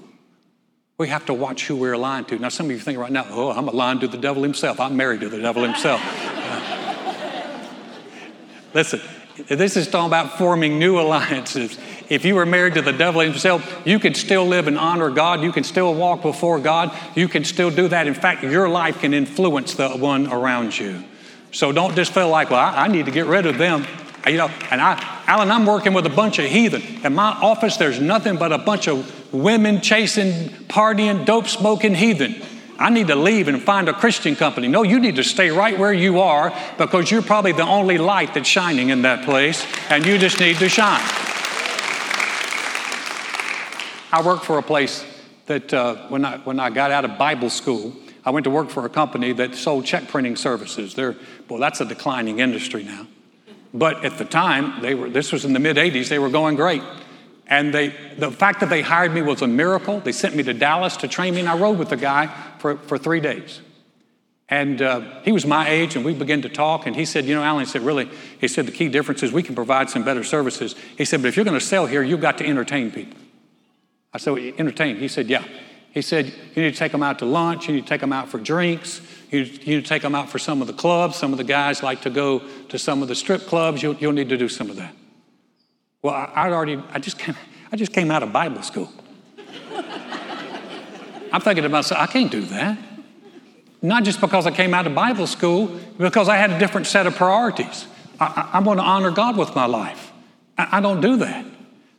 We 0.99 1.07
have 1.07 1.25
to 1.25 1.33
watch 1.33 1.65
who 1.65 1.75
we're 1.75 1.93
aligned 1.93 2.27
to. 2.27 2.37
Now, 2.37 2.49
some 2.49 2.67
of 2.67 2.71
you 2.71 2.79
think 2.79 2.99
right 2.99 3.11
now, 3.11 3.25
oh, 3.29 3.51
I'm 3.51 3.67
aligned 3.67 4.01
to 4.01 4.07
the 4.07 4.17
devil 4.17 4.43
himself. 4.43 4.79
I'm 4.79 4.95
married 4.95 5.21
to 5.21 5.29
the 5.29 5.39
devil 5.39 5.63
himself. 5.63 6.01
Listen, 8.73 9.01
this 9.47 9.77
is 9.77 9.87
talking 9.87 10.07
about 10.07 10.37
forming 10.37 10.79
new 10.79 10.99
alliances. 10.99 11.77
If 12.09 12.25
you 12.25 12.35
were 12.35 12.45
married 12.45 12.73
to 12.73 12.81
the 12.81 12.91
devil 12.91 13.21
himself, 13.21 13.81
you 13.85 13.99
can 13.99 14.13
still 14.13 14.45
live 14.45 14.67
and 14.67 14.77
honor 14.77 15.09
God. 15.09 15.43
You 15.43 15.51
can 15.51 15.63
still 15.63 15.93
walk 15.93 16.21
before 16.21 16.59
God. 16.59 16.91
You 17.15 17.27
can 17.27 17.43
still 17.43 17.69
do 17.69 17.87
that. 17.89 18.07
In 18.07 18.13
fact, 18.13 18.43
your 18.43 18.67
life 18.67 18.99
can 18.99 19.13
influence 19.13 19.75
the 19.75 19.89
one 19.89 20.27
around 20.31 20.77
you. 20.77 21.03
So 21.51 21.71
don't 21.71 21.95
just 21.95 22.13
feel 22.13 22.29
like, 22.29 22.49
well, 22.49 22.59
I, 22.59 22.85
I 22.85 22.87
need 22.87 23.05
to 23.05 23.11
get 23.11 23.27
rid 23.27 23.45
of 23.45 23.57
them. 23.57 23.85
You 24.25 24.37
know, 24.37 24.49
and 24.71 24.81
I, 24.81 25.23
Alan, 25.27 25.51
I'm 25.51 25.65
working 25.65 25.93
with 25.93 26.05
a 26.05 26.09
bunch 26.09 26.39
of 26.39 26.45
heathen. 26.45 26.81
In 27.05 27.15
my 27.15 27.29
office, 27.29 27.77
there's 27.77 28.01
nothing 28.01 28.37
but 28.37 28.51
a 28.51 28.57
bunch 28.57 28.87
of 28.87 29.33
women 29.33 29.81
chasing, 29.81 30.49
partying, 30.67 31.25
dope 31.25 31.47
smoking 31.47 31.95
heathen. 31.95 32.41
I 32.79 32.89
need 32.89 33.07
to 33.07 33.15
leave 33.15 33.47
and 33.47 33.61
find 33.61 33.89
a 33.89 33.93
Christian 33.93 34.35
company. 34.35 34.67
No, 34.67 34.83
you 34.83 34.99
need 34.99 35.15
to 35.15 35.23
stay 35.23 35.49
right 35.49 35.77
where 35.77 35.93
you 35.93 36.19
are 36.19 36.53
because 36.77 37.09
you're 37.09 37.23
probably 37.23 37.51
the 37.51 37.65
only 37.65 37.97
light 37.97 38.33
that's 38.33 38.47
shining 38.47 38.89
in 38.89 39.01
that 39.01 39.25
place, 39.25 39.65
and 39.89 40.05
you 40.05 40.17
just 40.17 40.39
need 40.39 40.57
to 40.57 40.69
shine. 40.69 41.01
I 44.11 44.21
worked 44.23 44.45
for 44.45 44.57
a 44.57 44.63
place 44.63 45.05
that 45.47 45.73
uh, 45.73 45.95
when, 46.07 46.23
I, 46.23 46.37
when 46.39 46.59
I 46.59 46.69
got 46.69 46.91
out 46.91 47.03
of 47.03 47.17
Bible 47.17 47.49
school, 47.49 47.93
I 48.23 48.29
went 48.29 48.43
to 48.43 48.49
work 48.49 48.69
for 48.69 48.85
a 48.85 48.89
company 48.89 49.31
that 49.33 49.55
sold 49.55 49.85
check 49.85 50.07
printing 50.07 50.35
services. 50.35 50.93
They're, 50.93 51.15
well, 51.49 51.59
that's 51.59 51.81
a 51.81 51.85
declining 51.85 52.39
industry 52.39 52.83
now. 52.83 53.07
But 53.73 54.05
at 54.05 54.17
the 54.17 54.25
time, 54.25 54.81
they 54.81 54.95
were, 54.95 55.09
this 55.09 55.31
was 55.31 55.45
in 55.45 55.53
the 55.53 55.59
mid 55.59 55.77
80s, 55.77 56.09
they 56.09 56.19
were 56.19 56.29
going 56.29 56.55
great. 56.55 56.81
And 57.47 57.73
they, 57.73 57.89
the 58.17 58.29
fact 58.29 58.59
that 58.59 58.69
they 58.69 58.81
hired 58.81 59.13
me 59.13 59.21
was 59.21 59.41
a 59.41 59.47
miracle. 59.47 60.01
They 60.01 60.11
sent 60.11 60.35
me 60.35 60.43
to 60.43 60.53
Dallas 60.53 60.97
to 60.97 61.07
train 61.07 61.33
me, 61.33 61.39
and 61.39 61.49
I 61.49 61.57
rode 61.57 61.79
with 61.79 61.89
the 61.89 61.97
guy 61.97 62.27
for, 62.59 62.77
for 62.77 62.97
three 62.97 63.21
days. 63.21 63.61
And 64.49 64.81
uh, 64.81 65.21
he 65.23 65.31
was 65.31 65.45
my 65.45 65.67
age, 65.67 65.95
and 65.95 66.05
we 66.05 66.13
began 66.13 66.41
to 66.43 66.49
talk. 66.49 66.87
And 66.87 66.95
he 66.95 67.05
said, 67.05 67.25
You 67.25 67.35
know, 67.35 67.43
Alan, 67.43 67.65
he 67.65 67.69
said, 67.69 67.81
Really, 67.81 68.09
he 68.39 68.47
said, 68.47 68.65
the 68.65 68.71
key 68.71 68.87
difference 68.89 69.23
is 69.23 69.31
we 69.31 69.43
can 69.43 69.55
provide 69.55 69.89
some 69.89 70.03
better 70.03 70.23
services. 70.23 70.75
He 70.97 71.05
said, 71.05 71.21
But 71.21 71.29
if 71.29 71.35
you're 71.35 71.45
going 71.45 71.59
to 71.59 71.65
sell 71.65 71.85
here, 71.85 72.01
you've 72.01 72.21
got 72.21 72.37
to 72.39 72.45
entertain 72.45 72.91
people. 72.91 73.17
I 74.13 74.19
said, 74.19 74.33
well, 74.33 74.51
Entertain? 74.57 74.97
He 74.97 75.07
said, 75.07 75.29
Yeah. 75.29 75.43
He 75.91 76.01
said, 76.01 76.27
You 76.55 76.63
need 76.63 76.73
to 76.73 76.79
take 76.79 76.91
them 76.91 77.03
out 77.03 77.19
to 77.19 77.25
lunch, 77.25 77.67
you 77.67 77.75
need 77.75 77.81
to 77.81 77.87
take 77.87 78.01
them 78.01 78.13
out 78.13 78.29
for 78.29 78.39
drinks, 78.39 79.01
you, 79.31 79.43
need 79.43 79.65
to 79.65 79.81
take 79.81 80.01
them 80.01 80.15
out 80.15 80.29
for 80.29 80.39
some 80.39 80.61
of 80.61 80.67
the 80.67 80.73
clubs. 80.73 81.17
Some 81.17 81.33
of 81.33 81.37
the 81.37 81.43
guys 81.43 81.83
like 81.83 82.01
to 82.01 82.09
go 82.09 82.41
to 82.69 82.79
some 82.79 83.01
of 83.01 83.09
the 83.09 83.15
strip 83.15 83.47
clubs. 83.47 83.83
You'll, 83.83 83.95
you'll 83.95 84.13
need 84.13 84.29
to 84.29 84.37
do 84.37 84.47
some 84.47 84.69
of 84.69 84.77
that. 84.77 84.93
Well, 86.01 86.13
I, 86.13 86.31
I 86.35 86.51
already, 86.51 86.81
I 86.91 86.99
just, 86.99 87.17
came, 87.17 87.35
I 87.71 87.75
just 87.75 87.93
came 87.93 88.11
out 88.11 88.23
of 88.23 88.31
Bible 88.31 88.61
school. 88.61 88.91
I'm 91.31 91.41
thinking 91.41 91.63
to 91.63 91.69
myself, 91.69 91.99
I 91.99 92.07
can't 92.07 92.31
do 92.31 92.41
that. 92.41 92.77
Not 93.81 94.03
just 94.03 94.21
because 94.21 94.47
I 94.47 94.51
came 94.51 94.73
out 94.73 94.87
of 94.87 94.95
Bible 94.95 95.27
school, 95.27 95.79
because 95.97 96.29
I 96.29 96.37
had 96.37 96.51
a 96.51 96.59
different 96.59 96.87
set 96.87 97.05
of 97.05 97.15
priorities. 97.15 97.85
I, 98.19 98.49
I, 98.53 98.57
I 98.57 98.59
want 98.61 98.79
to 98.79 98.85
honor 98.85 99.11
God 99.11 99.37
with 99.37 99.55
my 99.55 99.65
life. 99.65 100.11
I, 100.57 100.77
I 100.77 100.81
don't 100.81 101.01
do 101.01 101.17
that. 101.17 101.45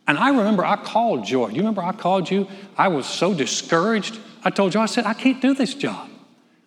And 0.07 0.17
I 0.17 0.31
remember 0.31 0.65
I 0.65 0.77
called 0.77 1.25
Joy. 1.27 1.49
You 1.49 1.59
remember 1.59 1.83
I 1.83 1.93
called 1.93 2.31
you? 2.31 2.49
I 2.77 2.89
was 2.89 3.07
so 3.07 3.35
discouraged. 3.35 4.19
I 4.43 4.51
told 4.51 4.75
you, 4.75 4.81
I 4.81 4.87
said, 4.87 5.05
I 5.05 5.13
can't 5.13 5.43
do 5.43 5.55
this 5.55 5.75
job. 5.75 6.09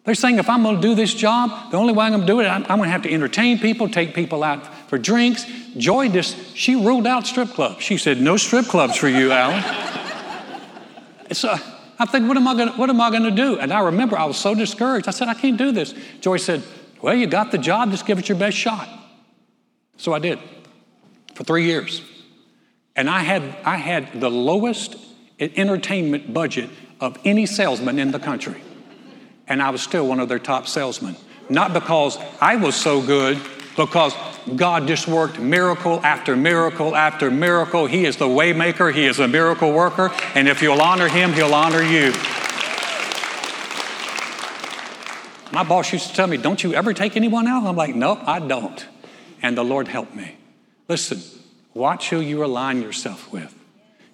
They're 0.03 0.15
saying 0.15 0.39
if 0.39 0.49
I'm 0.49 0.63
going 0.63 0.75
to 0.77 0.81
do 0.81 0.95
this 0.95 1.13
job, 1.13 1.71
the 1.71 1.77
only 1.77 1.93
way 1.93 2.05
I'm 2.05 2.11
going 2.11 2.21
to 2.21 2.27
do 2.27 2.39
it, 2.39 2.45
I'm, 2.45 2.63
I'm 2.63 2.77
going 2.77 2.87
to 2.87 2.91
have 2.91 3.03
to 3.03 3.11
entertain 3.11 3.59
people, 3.59 3.89
take 3.89 4.13
people 4.13 4.43
out 4.43 4.65
for 4.87 4.97
drinks. 4.97 5.45
Joy 5.77 6.09
just, 6.09 6.55
she 6.55 6.75
ruled 6.75 7.07
out 7.07 7.25
strip 7.25 7.49
clubs. 7.49 7.83
She 7.83 7.97
said, 7.97 8.19
no 8.19 8.37
strip 8.37 8.65
clubs 8.65 8.95
for 8.95 9.07
you, 9.07 9.31
Alan. 9.31 9.63
so 11.31 11.55
I 11.99 12.05
think, 12.05 12.27
what 12.27 12.37
am 12.37 12.47
I 12.47 12.65
to, 12.65 12.71
what 12.73 12.89
am 12.89 12.99
I 12.99 13.09
to 13.09 13.31
do? 13.31 13.59
And 13.59 13.71
I 13.71 13.81
remember 13.81 14.17
I 14.17 14.25
was 14.25 14.37
so 14.37 14.53
discouraged. 14.53 15.07
I 15.07 15.11
said, 15.11 15.27
I 15.27 15.33
can't 15.33 15.57
do 15.57 15.71
this. 15.71 15.93
Joy 16.19 16.37
said, 16.37 16.63
well, 17.01 17.15
you 17.15 17.27
got 17.27 17.51
the 17.51 17.57
job, 17.57 17.91
just 17.91 18.05
give 18.05 18.19
it 18.19 18.29
your 18.29 18.37
best 18.37 18.57
shot. 18.57 18.87
So 19.97 20.13
I 20.13 20.19
did 20.19 20.39
for 21.35 21.43
three 21.43 21.65
years. 21.65 22.01
And 22.95 23.09
I 23.09 23.19
had, 23.19 23.43
I 23.63 23.77
had 23.77 24.19
the 24.19 24.29
lowest 24.29 24.95
entertainment 25.39 26.33
budget 26.33 26.69
of 26.99 27.17
any 27.23 27.45
salesman 27.45 27.97
in 27.97 28.11
the 28.11 28.19
country 28.19 28.61
and 29.51 29.61
I 29.61 29.69
was 29.69 29.81
still 29.81 30.07
one 30.07 30.21
of 30.21 30.29
their 30.29 30.39
top 30.39 30.65
salesmen. 30.65 31.17
Not 31.49 31.73
because 31.73 32.17
I 32.39 32.55
was 32.55 32.73
so 32.73 33.01
good, 33.01 33.37
because 33.75 34.13
God 34.55 34.87
just 34.87 35.07
worked 35.07 35.39
miracle 35.39 36.03
after 36.03 36.35
miracle 36.35 36.95
after 36.95 37.29
miracle. 37.29 37.85
He 37.85 38.05
is 38.05 38.17
the 38.17 38.27
waymaker, 38.27 38.93
He 38.93 39.05
is 39.05 39.19
a 39.19 39.27
miracle 39.27 39.71
worker, 39.71 40.11
and 40.35 40.47
if 40.47 40.61
you'll 40.61 40.81
honor 40.81 41.07
Him, 41.07 41.33
He'll 41.33 41.53
honor 41.53 41.83
you. 41.83 42.11
My 45.51 45.63
boss 45.63 45.91
used 45.91 46.09
to 46.09 46.13
tell 46.15 46.27
me, 46.27 46.37
Don't 46.37 46.63
you 46.63 46.73
ever 46.73 46.93
take 46.93 47.15
anyone 47.15 47.47
out? 47.47 47.63
I'm 47.65 47.75
like, 47.75 47.95
Nope, 47.95 48.19
I 48.25 48.39
don't. 48.39 48.85
And 49.41 49.57
the 49.57 49.63
Lord 49.63 49.87
helped 49.87 50.15
me. 50.15 50.35
Listen, 50.87 51.21
watch 51.73 52.09
who 52.09 52.19
you 52.19 52.43
align 52.43 52.81
yourself 52.81 53.31
with. 53.31 53.53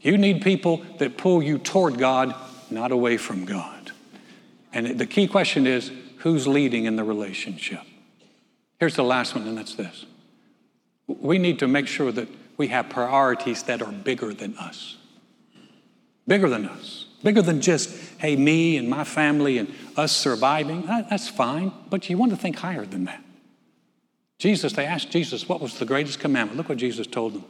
You 0.01 0.17
need 0.17 0.41
people 0.41 0.83
that 0.99 1.17
pull 1.17 1.41
you 1.41 1.57
toward 1.57 1.97
God, 1.97 2.35
not 2.69 2.91
away 2.91 3.17
from 3.17 3.45
God. 3.45 3.91
And 4.73 4.99
the 4.99 5.05
key 5.05 5.27
question 5.27 5.65
is 5.67 5.91
who's 6.17 6.47
leading 6.47 6.85
in 6.85 6.95
the 6.95 7.03
relationship? 7.03 7.81
Here's 8.79 8.95
the 8.95 9.03
last 9.03 9.33
one, 9.33 9.47
and 9.47 9.57
that's 9.57 9.73
this. 9.73 10.05
We 11.07 11.37
need 11.37 11.59
to 11.59 11.67
make 11.67 11.87
sure 11.87 12.11
that 12.11 12.27
we 12.57 12.67
have 12.67 12.89
priorities 12.89 13.63
that 13.63 13.81
are 13.81 13.91
bigger 13.91 14.33
than 14.33 14.57
us. 14.57 14.97
Bigger 16.27 16.49
than 16.49 16.65
us. 16.65 17.05
Bigger 17.23 17.41
than 17.41 17.61
just, 17.61 17.89
hey, 18.19 18.35
me 18.35 18.77
and 18.77 18.89
my 18.89 19.03
family 19.03 19.57
and 19.57 19.73
us 19.95 20.15
surviving. 20.15 20.85
That's 20.85 21.29
fine, 21.29 21.71
but 21.89 22.09
you 22.09 22.17
want 22.17 22.31
to 22.31 22.37
think 22.37 22.57
higher 22.57 22.85
than 22.85 23.05
that. 23.05 23.23
Jesus, 24.37 24.73
they 24.73 24.85
asked 24.85 25.09
Jesus, 25.09 25.49
what 25.49 25.61
was 25.61 25.79
the 25.79 25.85
greatest 25.85 26.19
commandment? 26.19 26.57
Look 26.57 26.69
what 26.69 26.77
Jesus 26.77 27.07
told 27.07 27.33
them. 27.33 27.45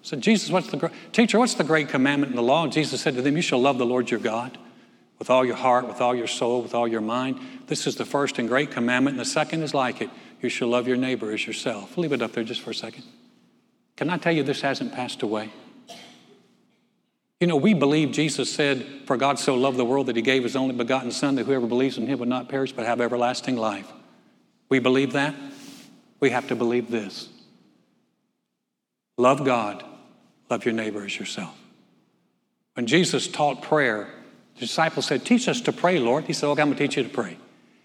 He 0.00 0.08
said, 0.08 0.20
Jesus, 0.20 0.50
what's 0.50 0.70
the 0.70 0.90
teacher, 1.12 1.38
what's 1.38 1.54
the 1.54 1.64
great 1.64 1.88
commandment 1.88 2.30
in 2.30 2.36
the 2.36 2.42
law? 2.42 2.62
And 2.62 2.72
Jesus 2.72 3.00
said 3.00 3.14
to 3.16 3.22
them, 3.22 3.34
You 3.34 3.42
shall 3.42 3.60
love 3.60 3.78
the 3.78 3.86
Lord 3.86 4.10
your 4.10 4.20
God 4.20 4.56
with 5.18 5.30
all 5.30 5.44
your 5.44 5.56
heart, 5.56 5.88
with 5.88 6.00
all 6.00 6.14
your 6.14 6.28
soul, 6.28 6.62
with 6.62 6.74
all 6.74 6.86
your 6.86 7.00
mind. 7.00 7.40
This 7.66 7.86
is 7.86 7.96
the 7.96 8.04
first 8.04 8.38
and 8.38 8.48
great 8.48 8.70
commandment, 8.70 9.14
and 9.14 9.20
the 9.20 9.28
second 9.28 9.62
is 9.62 9.74
like 9.74 10.00
it. 10.00 10.10
You 10.40 10.48
shall 10.48 10.68
love 10.68 10.86
your 10.86 10.96
neighbor 10.96 11.32
as 11.32 11.46
yourself. 11.46 11.96
Leave 11.98 12.12
it 12.12 12.22
up 12.22 12.32
there 12.32 12.44
just 12.44 12.60
for 12.60 12.70
a 12.70 12.74
second. 12.74 13.04
Can 13.96 14.10
I 14.10 14.18
tell 14.18 14.32
you 14.32 14.42
this 14.42 14.60
hasn't 14.60 14.92
passed 14.92 15.22
away? 15.22 15.50
You 17.40 17.46
know, 17.46 17.56
we 17.56 17.74
believe 17.74 18.10
Jesus 18.10 18.52
said, 18.52 18.84
For 19.06 19.16
God 19.16 19.38
so 19.38 19.54
loved 19.54 19.76
the 19.76 19.84
world 19.84 20.06
that 20.06 20.16
he 20.16 20.22
gave 20.22 20.42
his 20.42 20.56
only 20.56 20.74
begotten 20.74 21.10
Son, 21.10 21.36
that 21.36 21.46
whoever 21.46 21.66
believes 21.66 21.98
in 21.98 22.06
him 22.06 22.18
would 22.18 22.28
not 22.28 22.48
perish 22.48 22.72
but 22.72 22.86
have 22.86 23.00
everlasting 23.00 23.56
life. 23.56 23.90
We 24.68 24.78
believe 24.80 25.12
that. 25.12 25.34
We 26.20 26.30
have 26.30 26.48
to 26.48 26.56
believe 26.56 26.90
this 26.90 27.28
love 29.16 29.44
God, 29.44 29.84
love 30.50 30.64
your 30.64 30.74
neighbor 30.74 31.04
as 31.04 31.18
yourself. 31.18 31.56
When 32.74 32.86
Jesus 32.86 33.26
taught 33.28 33.62
prayer, 33.62 34.08
the 34.54 34.60
disciples 34.60 35.06
said, 35.06 35.24
Teach 35.24 35.48
us 35.48 35.60
to 35.62 35.72
pray, 35.72 35.98
Lord. 35.98 36.24
He 36.24 36.32
said, 36.32 36.48
Okay, 36.48 36.62
I'm 36.62 36.68
going 36.68 36.78
to 36.78 36.86
teach 36.86 36.96
you 36.96 37.02
to 37.04 37.08
pray. 37.08 37.36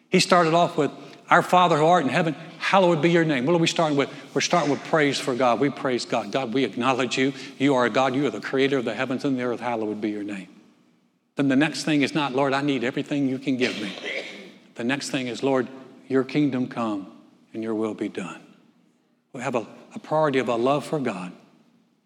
He 0.10 0.20
started 0.20 0.54
off 0.54 0.78
with, 0.78 0.92
Our 1.34 1.42
Father 1.42 1.78
who 1.78 1.86
art 1.88 2.04
in 2.04 2.10
heaven, 2.10 2.36
hallowed 2.60 3.02
be 3.02 3.10
your 3.10 3.26
name. 3.26 3.48
What 3.48 3.56
are 3.56 3.58
we 3.58 3.66
starting 3.66 3.98
with? 3.98 4.08
We're 4.36 4.42
starting 4.42 4.70
with 4.70 4.84
praise 4.84 5.20
for 5.20 5.34
God. 5.34 5.60
We 5.60 5.72
praise 5.72 6.06
God. 6.06 6.32
God, 6.32 6.54
we 6.54 6.64
acknowledge 6.64 7.18
you. 7.18 7.34
You 7.58 7.74
are 7.74 7.86
a 7.86 7.90
God. 7.90 8.14
You 8.14 8.28
are 8.28 8.30
the 8.30 8.40
creator 8.40 8.78
of 8.78 8.86
the 8.86 8.94
heavens 8.94 9.26
and 9.26 9.36
the 9.36 9.42
earth. 9.42 9.60
Hallowed 9.60 10.00
be 10.00 10.12
your 10.12 10.22
name. 10.22 10.48
Then 11.36 11.48
the 11.48 11.56
next 11.56 11.86
thing 11.86 12.04
is 12.04 12.14
not, 12.14 12.36
Lord, 12.36 12.54
I 12.54 12.62
need 12.62 12.84
everything 12.84 13.28
you 13.28 13.40
can 13.40 13.58
give 13.58 13.82
me. 13.82 13.92
The 14.76 14.84
next 14.84 15.10
thing 15.10 15.26
is, 15.26 15.42
Lord, 15.42 15.68
your 16.08 16.24
kingdom 16.24 16.68
come 16.68 17.12
and 17.52 17.64
your 17.64 17.74
will 17.74 17.96
be 17.96 18.10
done. 18.10 18.40
We 19.34 19.42
have 19.42 19.56
a, 19.56 19.66
a 19.96 20.00
priority 20.00 20.38
of 20.38 20.50
a 20.50 20.56
love 20.56 20.86
for 20.86 21.00
God 21.00 21.32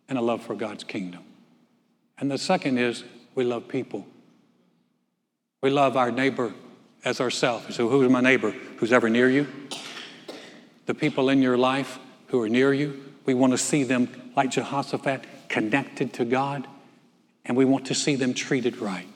and 0.07 0.17
a 0.17 0.21
love 0.21 0.41
for 0.41 0.55
God's 0.55 0.85
kingdom. 0.85 1.25
And 2.17 2.31
the 2.31 2.37
second 2.37 2.77
is 2.77 3.03
we 3.35 3.43
love 3.43 3.67
people. 3.67 4.07
We 5.59 5.69
love 5.69 5.97
our 5.97 6.11
neighbor 6.11 6.53
as 7.07 7.21
ourselves. 7.21 7.75
So, 7.75 7.87
who's 7.87 8.09
my 8.11 8.21
neighbor? 8.21 8.51
Who's 8.77 8.91
ever 8.91 9.09
near 9.09 9.29
you? 9.29 9.47
The 10.85 10.93
people 10.93 11.29
in 11.29 11.41
your 11.41 11.57
life 11.57 11.99
who 12.27 12.41
are 12.41 12.49
near 12.49 12.73
you. 12.73 13.01
We 13.25 13.33
want 13.33 13.53
to 13.53 13.57
see 13.57 13.83
them, 13.83 14.09
like 14.35 14.51
Jehoshaphat, 14.51 15.23
connected 15.47 16.13
to 16.13 16.25
God, 16.25 16.67
and 17.45 17.57
we 17.57 17.65
want 17.65 17.87
to 17.87 17.95
see 17.95 18.15
them 18.15 18.33
treated 18.33 18.77
right. 18.77 19.07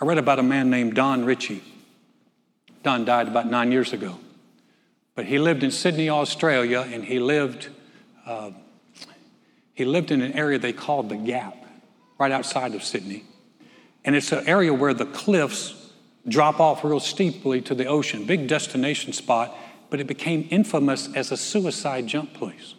I 0.00 0.04
read 0.04 0.18
about 0.18 0.38
a 0.38 0.42
man 0.42 0.70
named 0.70 0.94
Don 0.94 1.24
Ritchie. 1.24 1.62
Don 2.82 3.04
died 3.04 3.28
about 3.28 3.48
nine 3.48 3.70
years 3.70 3.92
ago. 3.92 4.18
But 5.14 5.26
he 5.26 5.38
lived 5.38 5.62
in 5.62 5.70
Sydney, 5.70 6.08
Australia, 6.08 6.80
and 6.80 7.04
he 7.04 7.18
lived, 7.18 7.68
uh, 8.26 8.50
he 9.74 9.84
lived 9.84 10.10
in 10.10 10.22
an 10.22 10.32
area 10.32 10.58
they 10.58 10.72
called 10.72 11.08
the 11.08 11.16
Gap, 11.16 11.56
right 12.18 12.32
outside 12.32 12.74
of 12.74 12.82
Sydney. 12.82 13.24
And 14.04 14.16
it's 14.16 14.32
an 14.32 14.46
area 14.46 14.74
where 14.74 14.94
the 14.94 15.06
cliffs 15.06 15.74
drop 16.26 16.60
off 16.60 16.84
real 16.84 17.00
steeply 17.00 17.60
to 17.62 17.74
the 17.74 17.86
ocean, 17.86 18.24
big 18.24 18.46
destination 18.46 19.12
spot, 19.12 19.56
but 19.90 20.00
it 20.00 20.06
became 20.06 20.48
infamous 20.50 21.12
as 21.14 21.32
a 21.32 21.36
suicide 21.36 22.06
jump 22.06 22.32
place. 22.34 22.74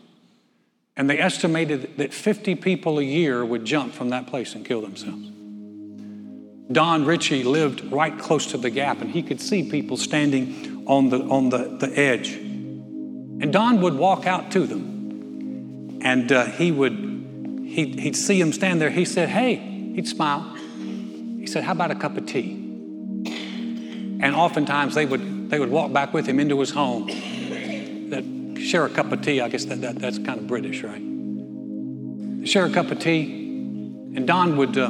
And 0.96 1.10
they 1.10 1.20
estimated 1.20 1.98
that 1.98 2.14
50 2.14 2.56
people 2.56 3.00
a 3.00 3.04
year 3.04 3.44
would 3.44 3.66
jump 3.66 3.94
from 3.94 4.10
that 4.10 4.28
place 4.28 4.54
and 4.54 4.66
kill 4.66 4.82
themselves. 4.82 5.30
Don 6.72 7.06
Ritchie 7.06 7.44
lived 7.44 7.92
right 7.92 8.18
close 8.18 8.48
to 8.48 8.58
the 8.58 8.70
gap, 8.70 9.02
and 9.02 9.10
he 9.10 9.22
could 9.22 9.42
see 9.42 9.70
people 9.70 9.98
standing 9.98 10.86
on 10.88 11.10
the, 11.10 11.20
on 11.24 11.50
the, 11.50 11.78
the 11.80 12.00
edge. 12.00 12.34
And 12.34 13.52
Don 13.52 13.82
would 13.82 13.96
walk 13.96 14.26
out 14.26 14.52
to 14.52 14.66
them, 14.66 16.00
and 16.02 16.32
uh, 16.32 16.46
he 16.46 16.72
would 16.72 16.94
he'd, 17.68 18.00
he'd 18.00 18.16
see 18.16 18.40
them 18.40 18.54
stand 18.54 18.80
there. 18.80 18.90
He 18.90 19.06
said, 19.06 19.30
"Hey," 19.30 19.56
he'd 19.56 20.08
smile. 20.08 20.58
He 21.44 21.48
said, 21.48 21.66
How 21.66 21.74
about 21.74 21.92
a 21.92 21.96
cup 21.96 22.16
of 22.16 22.26
tea? 22.26 22.54
And 24.22 24.34
oftentimes 24.34 24.96
they 24.96 25.06
would, 25.06 25.50
they 25.50 25.60
would 25.60 25.70
walk 25.70 25.92
back 25.92 26.14
with 26.14 26.26
him 26.26 26.40
into 26.40 26.58
his 26.62 26.70
home. 26.70 27.08
That 28.12 28.62
share 28.62 28.86
a 28.86 28.90
cup 28.90 29.12
of 29.12 29.22
tea, 29.22 29.42
I 29.42 29.50
guess 29.50 29.66
that, 29.66 29.82
that, 29.82 30.00
that's 30.00 30.20
kind 30.20 30.40
of 30.40 30.48
British, 30.48 30.84
right? 30.84 31.02
Share 32.48 32.66
a 32.66 32.70
cup 32.70 32.92
of 32.92 33.00
tea, 33.00 33.26
and 34.16 34.26
Don 34.26 34.56
would 34.56 34.78
uh, 34.78 34.90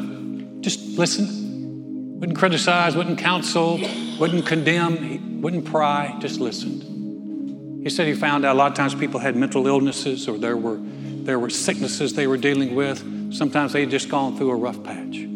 just 0.62 0.96
listen, 0.96 2.20
wouldn't 2.20 2.38
criticize, 2.38 2.96
wouldn't 2.96 3.18
counsel, 3.18 3.80
wouldn't 4.20 4.46
condemn, 4.46 5.42
wouldn't 5.42 5.66
pry, 5.66 6.16
just 6.20 6.40
listened. 6.40 7.82
He 7.82 7.90
said 7.90 8.06
he 8.06 8.14
found 8.14 8.46
out 8.46 8.56
a 8.56 8.60
lot 8.60 8.70
of 8.70 8.78
times 8.78 8.94
people 8.94 9.20
had 9.20 9.36
mental 9.36 9.66
illnesses 9.66 10.28
or 10.28 10.38
there 10.38 10.56
were, 10.56 10.78
there 10.80 11.40
were 11.40 11.50
sicknesses 11.50 12.14
they 12.14 12.28
were 12.28 12.38
dealing 12.38 12.76
with. 12.76 13.34
Sometimes 13.34 13.74
they 13.74 13.80
had 13.80 13.90
just 13.90 14.08
gone 14.08 14.38
through 14.38 14.52
a 14.52 14.56
rough 14.56 14.84
patch. 14.84 15.33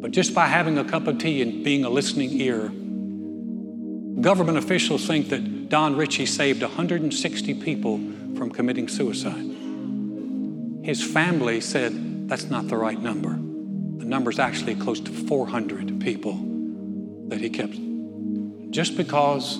But 0.00 0.12
just 0.12 0.32
by 0.32 0.46
having 0.46 0.78
a 0.78 0.84
cup 0.84 1.08
of 1.08 1.18
tea 1.18 1.42
and 1.42 1.64
being 1.64 1.84
a 1.84 1.90
listening 1.90 2.40
ear, 2.40 2.68
government 4.20 4.58
officials 4.58 5.06
think 5.06 5.28
that 5.30 5.68
Don 5.68 5.96
Ritchie 5.96 6.26
saved 6.26 6.62
160 6.62 7.54
people 7.54 7.98
from 8.36 8.50
committing 8.50 8.86
suicide. 8.86 9.44
His 10.84 11.02
family 11.02 11.60
said 11.60 12.28
that's 12.28 12.44
not 12.44 12.68
the 12.68 12.76
right 12.76 13.00
number. 13.00 13.30
The 13.30 14.04
number 14.04 14.30
is 14.30 14.38
actually 14.38 14.76
close 14.76 15.00
to 15.00 15.10
400 15.10 16.00
people 16.00 16.38
that 17.28 17.40
he 17.40 17.50
kept 17.50 17.74
just 18.70 18.96
because 18.96 19.56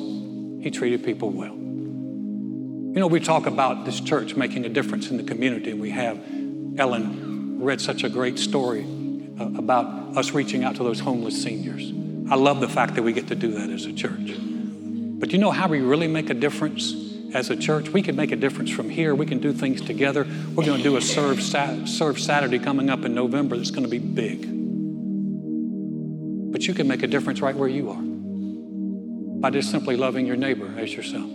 he 0.63 0.71
treated 0.71 1.05
people 1.05 1.31
well. 1.31 1.55
You 1.55 3.01
know, 3.01 3.07
we 3.09 3.21
talk 3.21 3.47
about 3.47 3.85
this 3.85 4.01
church 4.01 4.37
making 4.37 4.65
a 4.65 4.69
difference 4.69 5.11
in 5.11 5.17
the 5.17 5.23
community, 5.23 5.73
and 5.73 5.81
we 5.81 5.91
have 5.91 6.19
Ellen 6.79 7.61
read 7.61 7.81
such 7.81 8.05
a 8.05 8.09
great 8.09 8.39
story 8.39 8.87
Uh, 9.39 9.51
about 9.57 10.17
us 10.17 10.33
reaching 10.33 10.65
out 10.65 10.75
to 10.75 10.83
those 10.83 10.99
homeless 10.99 11.41
seniors. 11.41 11.93
I 12.29 12.35
love 12.35 12.59
the 12.61 12.69
fact 12.69 12.97
that 12.97 13.03
we 13.03 13.13
get 13.13 13.29
to 13.29 13.37
do 13.37 13.53
that 13.53 13.71
as 13.71 13.85
a 13.85 13.93
church. 13.93 14.35
But 14.37 15.33
you 15.33 15.39
know 15.39 15.53
how 15.53 15.69
we 15.69 15.79
really 15.81 16.09
make 16.09 16.29
a 16.29 16.35
difference 16.35 16.93
as 17.35 17.49
a 17.49 17.57
church? 17.57 17.89
We 17.91 18.03
can 18.03 18.17
make 18.17 18.33
a 18.33 18.37
difference 18.37 18.71
from 18.71 18.91
here. 18.91 19.15
We 19.15 19.27
can 19.27 19.39
do 19.39 19.53
things 19.53 19.81
together. 19.81 20.27
We're 20.55 20.65
going 20.65 20.79
to 20.79 20.83
do 20.83 20.97
a 20.97 21.01
serve, 21.01 21.41
serve 21.41 22.19
Saturday 22.19 22.59
coming 22.59 22.91
up 22.91 23.05
in 23.05 23.15
November 23.15 23.57
that's 23.57 23.71
going 23.71 23.85
to 23.85 23.89
be 23.89 24.01
big. 24.01 24.41
But 26.51 26.67
you 26.67 26.75
can 26.75 26.89
make 26.89 27.05
a 27.05 27.07
difference 27.09 27.41
right 27.41 27.55
where 27.55 27.69
you 27.69 27.91
are 27.91 28.03
by 29.41 29.51
just 29.51 29.71
simply 29.71 29.97
loving 29.97 30.27
your 30.27 30.37
neighbor 30.37 30.69
as 30.77 30.93
yourself, 30.93 31.31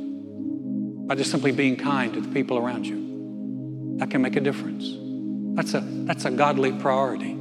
by 1.07 1.15
just 1.15 1.31
simply 1.31 1.53
being 1.53 1.77
kind 1.77 2.13
to 2.15 2.19
the 2.21 2.33
people 2.33 2.57
around 2.57 2.85
you. 2.85 3.95
That 3.99 4.11
can 4.11 4.21
make 4.21 4.35
a 4.35 4.41
difference. 4.41 4.93
That's 5.55 5.73
a, 5.73 5.79
that's 5.79 6.25
a 6.25 6.31
godly 6.31 6.73
priority. 6.73 7.37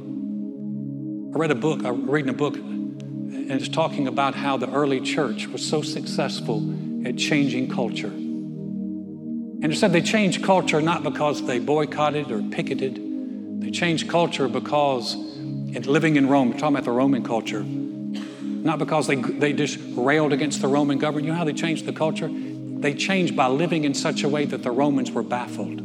I 1.33 1.39
read 1.39 1.49
a 1.49 1.55
book, 1.55 1.83
I'm 1.83 2.07
reading 2.07 2.29
a 2.29 2.33
book, 2.33 2.55
and 2.55 3.51
it's 3.51 3.67
talking 3.67 4.07
about 4.07 4.35
how 4.35 4.55
the 4.55 4.71
early 4.71 5.01
church 5.01 5.47
was 5.47 5.67
so 5.67 5.81
successful 5.81 6.61
at 7.07 7.17
changing 7.17 7.71
culture. 7.71 8.05
And 8.05 9.65
it 9.65 9.75
said 9.75 9.93
they 9.93 10.03
changed 10.03 10.43
culture 10.43 10.79
not 10.79 11.01
because 11.01 11.43
they 11.47 11.57
boycotted 11.57 12.31
or 12.31 12.43
picketed, 12.43 13.61
they 13.61 13.71
changed 13.71 14.09
culture 14.09 14.47
because 14.47 15.15
in 15.15 15.81
living 15.87 16.17
in 16.17 16.29
Rome, 16.29 16.51
we're 16.51 16.59
talking 16.59 16.75
about 16.75 16.85
the 16.85 16.91
Roman 16.91 17.23
culture, 17.23 17.63
not 17.63 18.77
because 18.77 19.07
they, 19.07 19.15
they 19.15 19.53
just 19.53 19.79
railed 19.95 20.33
against 20.33 20.61
the 20.61 20.67
Roman 20.67 20.99
government. 20.99 21.25
You 21.25 21.31
know 21.31 21.37
how 21.39 21.45
they 21.45 21.53
changed 21.53 21.87
the 21.87 21.93
culture? 21.93 22.29
They 22.29 22.93
changed 22.93 23.35
by 23.35 23.47
living 23.47 23.85
in 23.85 23.95
such 23.95 24.21
a 24.21 24.29
way 24.29 24.45
that 24.45 24.61
the 24.61 24.71
Romans 24.71 25.09
were 25.09 25.23
baffled. 25.23 25.82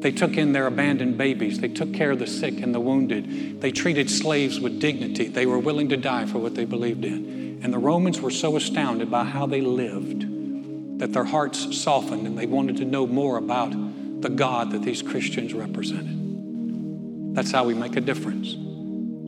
They 0.00 0.12
took 0.12 0.36
in 0.36 0.52
their 0.52 0.66
abandoned 0.66 1.18
babies. 1.18 1.58
They 1.58 1.68
took 1.68 1.92
care 1.92 2.12
of 2.12 2.20
the 2.20 2.26
sick 2.26 2.60
and 2.60 2.72
the 2.72 2.80
wounded. 2.80 3.60
They 3.60 3.72
treated 3.72 4.08
slaves 4.08 4.60
with 4.60 4.80
dignity. 4.80 5.26
They 5.26 5.44
were 5.44 5.58
willing 5.58 5.88
to 5.88 5.96
die 5.96 6.26
for 6.26 6.38
what 6.38 6.54
they 6.54 6.64
believed 6.64 7.04
in. 7.04 7.60
And 7.62 7.72
the 7.72 7.78
Romans 7.78 8.20
were 8.20 8.30
so 8.30 8.56
astounded 8.56 9.10
by 9.10 9.24
how 9.24 9.46
they 9.46 9.60
lived 9.60 10.20
that 11.00 11.12
their 11.12 11.24
hearts 11.24 11.76
softened 11.76 12.26
and 12.26 12.38
they 12.38 12.46
wanted 12.46 12.76
to 12.76 12.84
know 12.84 13.06
more 13.06 13.38
about 13.38 13.72
the 14.20 14.28
God 14.28 14.70
that 14.70 14.82
these 14.82 15.02
Christians 15.02 15.52
represented. 15.52 17.34
That's 17.34 17.50
how 17.50 17.64
we 17.64 17.74
make 17.74 17.96
a 17.96 18.00
difference, 18.00 18.52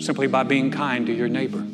simply 0.05 0.29
by 0.29 0.45
being 0.45 0.71
kind 0.71 1.07
to 1.07 1.13
your 1.13 1.29
neighbor, 1.29 1.65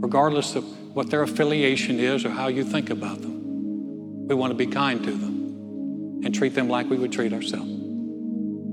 regardless 0.00 0.54
of 0.54 0.64
what 0.94 1.10
their 1.10 1.22
affiliation 1.22 1.98
is 1.98 2.24
or 2.24 2.30
how 2.30 2.48
you 2.48 2.64
think 2.64 2.90
about 2.90 3.20
them. 3.20 4.28
We 4.28 4.34
want 4.34 4.50
to 4.50 4.54
be 4.54 4.66
kind 4.66 5.02
to 5.04 5.10
them 5.10 6.22
and 6.24 6.34
treat 6.34 6.54
them 6.54 6.68
like 6.68 6.90
we 6.90 6.98
would 6.98 7.12
treat 7.12 7.32
ourselves. 7.32 7.87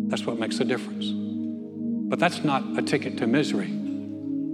That's 0.08 0.26
what 0.26 0.39
makes 0.39 0.60
a 0.60 0.65
difference. 0.65 1.12
But 1.12 2.20
that's 2.20 2.44
not 2.44 2.78
a 2.78 2.82
ticket 2.82 3.18
to 3.18 3.28
misery. 3.28 3.70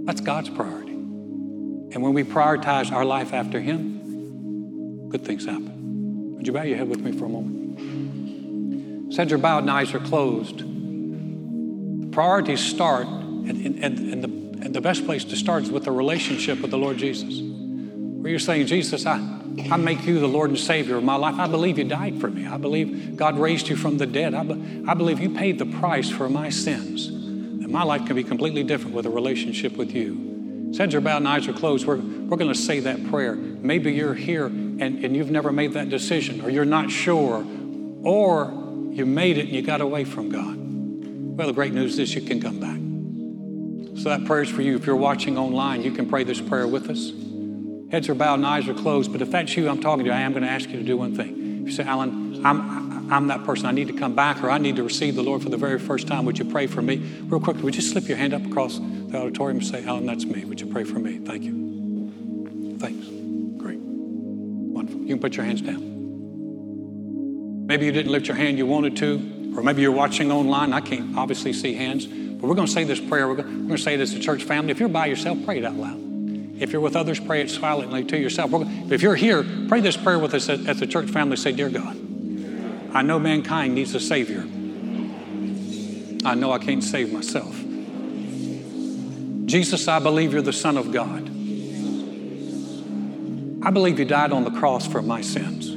That's 0.04 0.20
God's 0.20 0.48
priority. 0.48 0.92
And 0.92 2.02
when 2.02 2.14
we 2.14 2.24
prioritize 2.24 2.90
our 2.90 3.04
life 3.04 3.32
after 3.32 3.60
Him, 3.60 5.08
good 5.10 5.24
things 5.24 5.44
happen. 5.44 6.36
Would 6.36 6.46
you 6.46 6.52
bow 6.52 6.62
your 6.62 6.78
head 6.78 6.88
with 6.88 7.00
me 7.00 7.12
for 7.12 7.26
a 7.26 7.28
moment? 7.28 9.18
As 9.18 9.28
your 9.28 9.38
bowed 9.38 9.64
and 9.64 9.70
eyes 9.70 9.92
are 9.92 10.00
closed, 10.00 10.58
the 10.58 12.08
priorities 12.08 12.60
start, 12.60 13.06
and, 13.06 13.50
and, 13.50 13.84
and, 13.84 14.24
the, 14.24 14.64
and 14.64 14.74
the 14.74 14.80
best 14.80 15.04
place 15.04 15.22
to 15.24 15.36
start 15.36 15.64
is 15.64 15.70
with 15.70 15.86
a 15.86 15.92
relationship 15.92 16.60
with 16.60 16.70
the 16.70 16.78
Lord 16.78 16.96
Jesus. 16.96 17.40
Where 17.42 18.30
you're 18.30 18.38
saying, 18.38 18.66
Jesus, 18.66 19.04
I, 19.04 19.18
I 19.70 19.76
make 19.76 20.06
you 20.06 20.18
the 20.18 20.28
Lord 20.28 20.50
and 20.50 20.58
Savior 20.58 20.96
of 20.96 21.04
my 21.04 21.16
life. 21.16 21.38
I 21.38 21.46
believe 21.46 21.78
you 21.78 21.84
died 21.84 22.20
for 22.20 22.28
me. 22.28 22.46
I 22.46 22.56
believe 22.56 23.16
God 23.16 23.38
raised 23.38 23.68
you 23.68 23.76
from 23.76 23.98
the 23.98 24.06
dead. 24.06 24.34
I, 24.34 24.42
be, 24.44 24.84
I 24.86 24.94
believe 24.94 25.20
you 25.20 25.30
paid 25.30 25.58
the 25.58 25.66
price 25.66 26.08
for 26.08 26.28
my 26.28 26.48
sins. 26.48 27.06
And 27.06 27.68
my 27.68 27.82
life 27.82 28.06
can 28.06 28.16
be 28.16 28.24
completely 28.24 28.62
different 28.62 28.94
with 28.94 29.06
a 29.06 29.10
relationship 29.10 29.76
with 29.76 29.92
you. 29.92 30.68
As 30.70 30.78
heads 30.78 30.94
are 30.94 31.00
bowed 31.00 31.18
and 31.18 31.28
eyes 31.28 31.48
are 31.48 31.52
closed, 31.52 31.86
we're, 31.86 31.96
we're 31.96 32.38
going 32.38 32.52
to 32.52 32.58
say 32.58 32.80
that 32.80 33.06
prayer. 33.10 33.34
Maybe 33.34 33.92
you're 33.92 34.14
here 34.14 34.46
and, 34.46 34.80
and 34.80 35.14
you've 35.14 35.30
never 35.30 35.52
made 35.52 35.74
that 35.74 35.90
decision, 35.90 36.40
or 36.40 36.48
you're 36.48 36.64
not 36.64 36.90
sure, 36.90 37.44
or 38.02 38.50
you 38.90 39.04
made 39.04 39.36
it 39.36 39.46
and 39.46 39.50
you 39.50 39.62
got 39.62 39.80
away 39.82 40.04
from 40.04 40.30
God. 40.30 40.56
Well, 41.36 41.46
the 41.46 41.52
great 41.52 41.74
news 41.74 41.98
is 41.98 42.14
you 42.14 42.22
can 42.22 42.40
come 42.40 42.58
back. 42.58 44.00
So 44.02 44.08
that 44.08 44.24
prayer 44.24 44.42
is 44.42 44.48
for 44.48 44.62
you. 44.62 44.76
If 44.76 44.86
you're 44.86 44.96
watching 44.96 45.36
online, 45.36 45.82
you 45.82 45.92
can 45.92 46.08
pray 46.08 46.24
this 46.24 46.40
prayer 46.40 46.66
with 46.66 46.88
us. 46.88 47.12
Heads 47.92 48.08
are 48.08 48.14
bowed 48.14 48.36
and 48.36 48.46
eyes 48.46 48.66
are 48.68 48.74
closed. 48.74 49.12
But 49.12 49.20
if 49.20 49.30
that's 49.30 49.54
you 49.54 49.68
I'm 49.68 49.82
talking 49.82 50.06
to, 50.06 50.10
I 50.10 50.20
am 50.20 50.32
going 50.32 50.44
to 50.44 50.48
ask 50.48 50.70
you 50.70 50.78
to 50.78 50.82
do 50.82 50.96
one 50.96 51.14
thing. 51.14 51.60
If 51.60 51.66
you 51.68 51.72
say, 51.72 51.84
Alan, 51.84 52.40
I'm, 52.44 53.12
I'm 53.12 53.26
that 53.26 53.44
person. 53.44 53.66
I 53.66 53.72
need 53.72 53.88
to 53.88 53.92
come 53.92 54.14
back 54.14 54.42
or 54.42 54.50
I 54.50 54.56
need 54.56 54.76
to 54.76 54.82
receive 54.82 55.14
the 55.14 55.22
Lord 55.22 55.42
for 55.42 55.50
the 55.50 55.58
very 55.58 55.78
first 55.78 56.08
time. 56.08 56.24
Would 56.24 56.38
you 56.38 56.46
pray 56.46 56.66
for 56.66 56.80
me? 56.80 56.96
Real 56.96 57.38
quickly, 57.38 57.62
would 57.64 57.76
you 57.76 57.82
slip 57.82 58.08
your 58.08 58.16
hand 58.16 58.32
up 58.32 58.46
across 58.46 58.78
the 58.78 59.18
auditorium 59.18 59.58
and 59.58 59.66
say, 59.66 59.84
Alan, 59.84 60.06
that's 60.06 60.24
me. 60.24 60.42
Would 60.46 60.58
you 60.58 60.68
pray 60.68 60.84
for 60.84 60.98
me? 60.98 61.18
Thank 61.18 61.42
you. 61.42 62.78
Thanks. 62.78 63.06
Great. 63.62 63.78
Wonderful. 63.78 65.02
You 65.02 65.08
can 65.08 65.20
put 65.20 65.36
your 65.36 65.44
hands 65.44 65.60
down. 65.60 65.90
Maybe 67.66 67.84
you 67.84 67.92
didn't 67.92 68.10
lift 68.10 68.26
your 68.26 68.38
hand 68.38 68.56
you 68.56 68.64
wanted 68.64 68.96
to, 68.96 69.52
or 69.54 69.62
maybe 69.62 69.82
you're 69.82 69.92
watching 69.92 70.32
online. 70.32 70.72
I 70.72 70.80
can't 70.80 71.18
obviously 71.18 71.52
see 71.52 71.74
hands, 71.74 72.06
but 72.06 72.48
we're 72.48 72.54
going 72.54 72.68
to 72.68 72.72
say 72.72 72.84
this 72.84 73.00
prayer. 73.00 73.28
We're 73.28 73.34
going 73.34 73.68
to 73.68 73.76
say 73.76 74.00
as 74.00 74.14
a 74.14 74.18
church 74.18 74.44
family. 74.44 74.70
If 74.70 74.80
you're 74.80 74.88
by 74.88 75.06
yourself, 75.06 75.44
pray 75.44 75.58
it 75.58 75.64
out 75.66 75.76
loud. 75.76 76.11
If 76.58 76.72
you're 76.72 76.80
with 76.80 76.96
others, 76.96 77.18
pray 77.18 77.40
it 77.40 77.50
silently 77.50 78.04
to 78.04 78.18
yourself. 78.18 78.50
If 78.90 79.02
you're 79.02 79.16
here, 79.16 79.44
pray 79.68 79.80
this 79.80 79.96
prayer 79.96 80.18
with 80.18 80.34
us 80.34 80.48
at 80.48 80.78
the 80.78 80.86
church 80.86 81.08
family. 81.10 81.36
Say, 81.36 81.52
Dear 81.52 81.70
God, 81.70 81.96
I 82.94 83.02
know 83.02 83.18
mankind 83.18 83.74
needs 83.74 83.94
a 83.94 84.00
Savior. 84.00 84.44
I 86.24 86.34
know 86.34 86.52
I 86.52 86.58
can't 86.58 86.84
save 86.84 87.12
myself. 87.12 87.58
Jesus, 89.46 89.88
I 89.88 89.98
believe 89.98 90.32
you're 90.32 90.42
the 90.42 90.52
Son 90.52 90.76
of 90.76 90.92
God. 90.92 91.28
I 93.64 93.70
believe 93.70 93.98
you 93.98 94.04
died 94.04 94.32
on 94.32 94.44
the 94.44 94.50
cross 94.50 94.86
for 94.86 95.02
my 95.02 95.20
sins. 95.20 95.68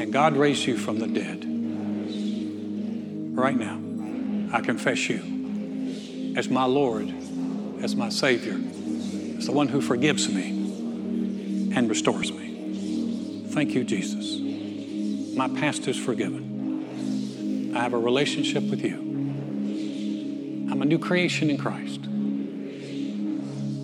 And 0.00 0.12
God 0.12 0.36
raised 0.36 0.66
you 0.66 0.76
from 0.76 0.98
the 0.98 1.06
dead. 1.06 1.44
Right 3.36 3.56
now, 3.56 3.78
I 4.56 4.60
confess 4.60 5.08
you 5.08 6.34
as 6.36 6.48
my 6.48 6.64
Lord 6.64 7.12
as 7.82 7.96
my 7.96 8.08
Savior, 8.08 8.58
as 9.38 9.46
the 9.46 9.52
one 9.52 9.68
who 9.68 9.80
forgives 9.80 10.28
me 10.28 10.48
and 11.74 11.88
restores 11.88 12.32
me. 12.32 13.46
Thank 13.48 13.74
you, 13.74 13.84
Jesus. 13.84 14.38
My 15.36 15.48
past 15.48 15.88
is 15.88 15.96
forgiven. 15.96 17.72
I 17.74 17.80
have 17.80 17.94
a 17.94 17.98
relationship 17.98 18.64
with 18.64 18.84
you. 18.84 18.98
I'm 20.70 20.82
a 20.82 20.84
new 20.84 20.98
creation 20.98 21.50
in 21.50 21.58
Christ 21.58 22.02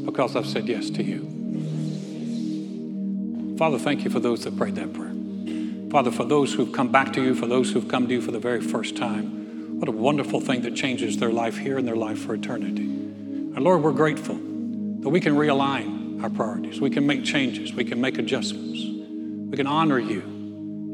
because 0.04 0.36
I've 0.36 0.46
said 0.46 0.68
yes 0.68 0.90
to 0.90 1.02
you. 1.02 1.32
Father, 3.58 3.78
thank 3.78 4.04
you 4.04 4.10
for 4.10 4.20
those 4.20 4.44
that 4.44 4.56
prayed 4.56 4.74
that 4.76 4.92
prayer. 4.92 5.14
Father, 5.90 6.10
for 6.10 6.24
those 6.24 6.52
who've 6.54 6.72
come 6.72 6.92
back 6.92 7.12
to 7.14 7.22
you, 7.22 7.34
for 7.34 7.46
those 7.46 7.72
who've 7.72 7.88
come 7.88 8.06
to 8.08 8.14
you 8.14 8.20
for 8.20 8.32
the 8.32 8.38
very 8.38 8.60
first 8.60 8.96
time, 8.96 9.78
what 9.80 9.88
a 9.88 9.92
wonderful 9.92 10.40
thing 10.40 10.62
that 10.62 10.74
changes 10.74 11.16
their 11.18 11.32
life 11.32 11.58
here 11.58 11.78
and 11.78 11.88
their 11.88 11.96
life 11.96 12.18
for 12.18 12.34
eternity. 12.34 12.95
And 13.56 13.64
Lord, 13.64 13.82
we're 13.82 13.92
grateful 13.92 14.34
that 14.34 15.08
we 15.08 15.18
can 15.18 15.34
realign 15.34 16.22
our 16.22 16.28
priorities. 16.28 16.78
We 16.78 16.90
can 16.90 17.06
make 17.06 17.24
changes. 17.24 17.72
We 17.72 17.84
can 17.84 18.00
make 18.02 18.18
adjustments. 18.18 18.84
We 19.50 19.56
can 19.56 19.66
honor 19.66 19.98
you 19.98 20.20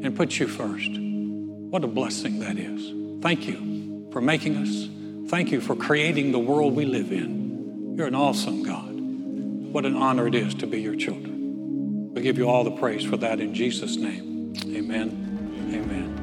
and 0.01 0.15
put 0.15 0.39
you 0.39 0.47
first. 0.47 0.89
What 0.93 1.83
a 1.83 1.87
blessing 1.87 2.39
that 2.39 2.57
is. 2.57 3.21
Thank 3.21 3.47
you 3.47 4.07
for 4.13 4.21
making 4.21 4.55
us. 4.55 4.87
Thank 5.29 5.51
you 5.51 5.59
for 5.59 5.75
creating 5.75 6.31
the 6.31 6.39
world 6.39 6.73
we 6.73 6.85
live 6.85 7.11
in. 7.11 7.95
You're 7.97 8.07
an 8.07 8.15
awesome 8.15 8.63
God. 8.63 8.91
What 8.93 9.85
an 9.85 9.97
honor 9.97 10.27
it 10.27 10.35
is 10.35 10.55
to 10.55 10.67
be 10.67 10.81
your 10.81 10.95
children. 10.95 12.13
We 12.13 12.21
give 12.21 12.37
you 12.37 12.47
all 12.47 12.63
the 12.63 12.71
praise 12.71 13.03
for 13.03 13.17
that 13.17 13.41
in 13.41 13.53
Jesus' 13.53 13.97
name. 13.97 14.53
Amen. 14.73 15.71
Amen. 15.73 16.22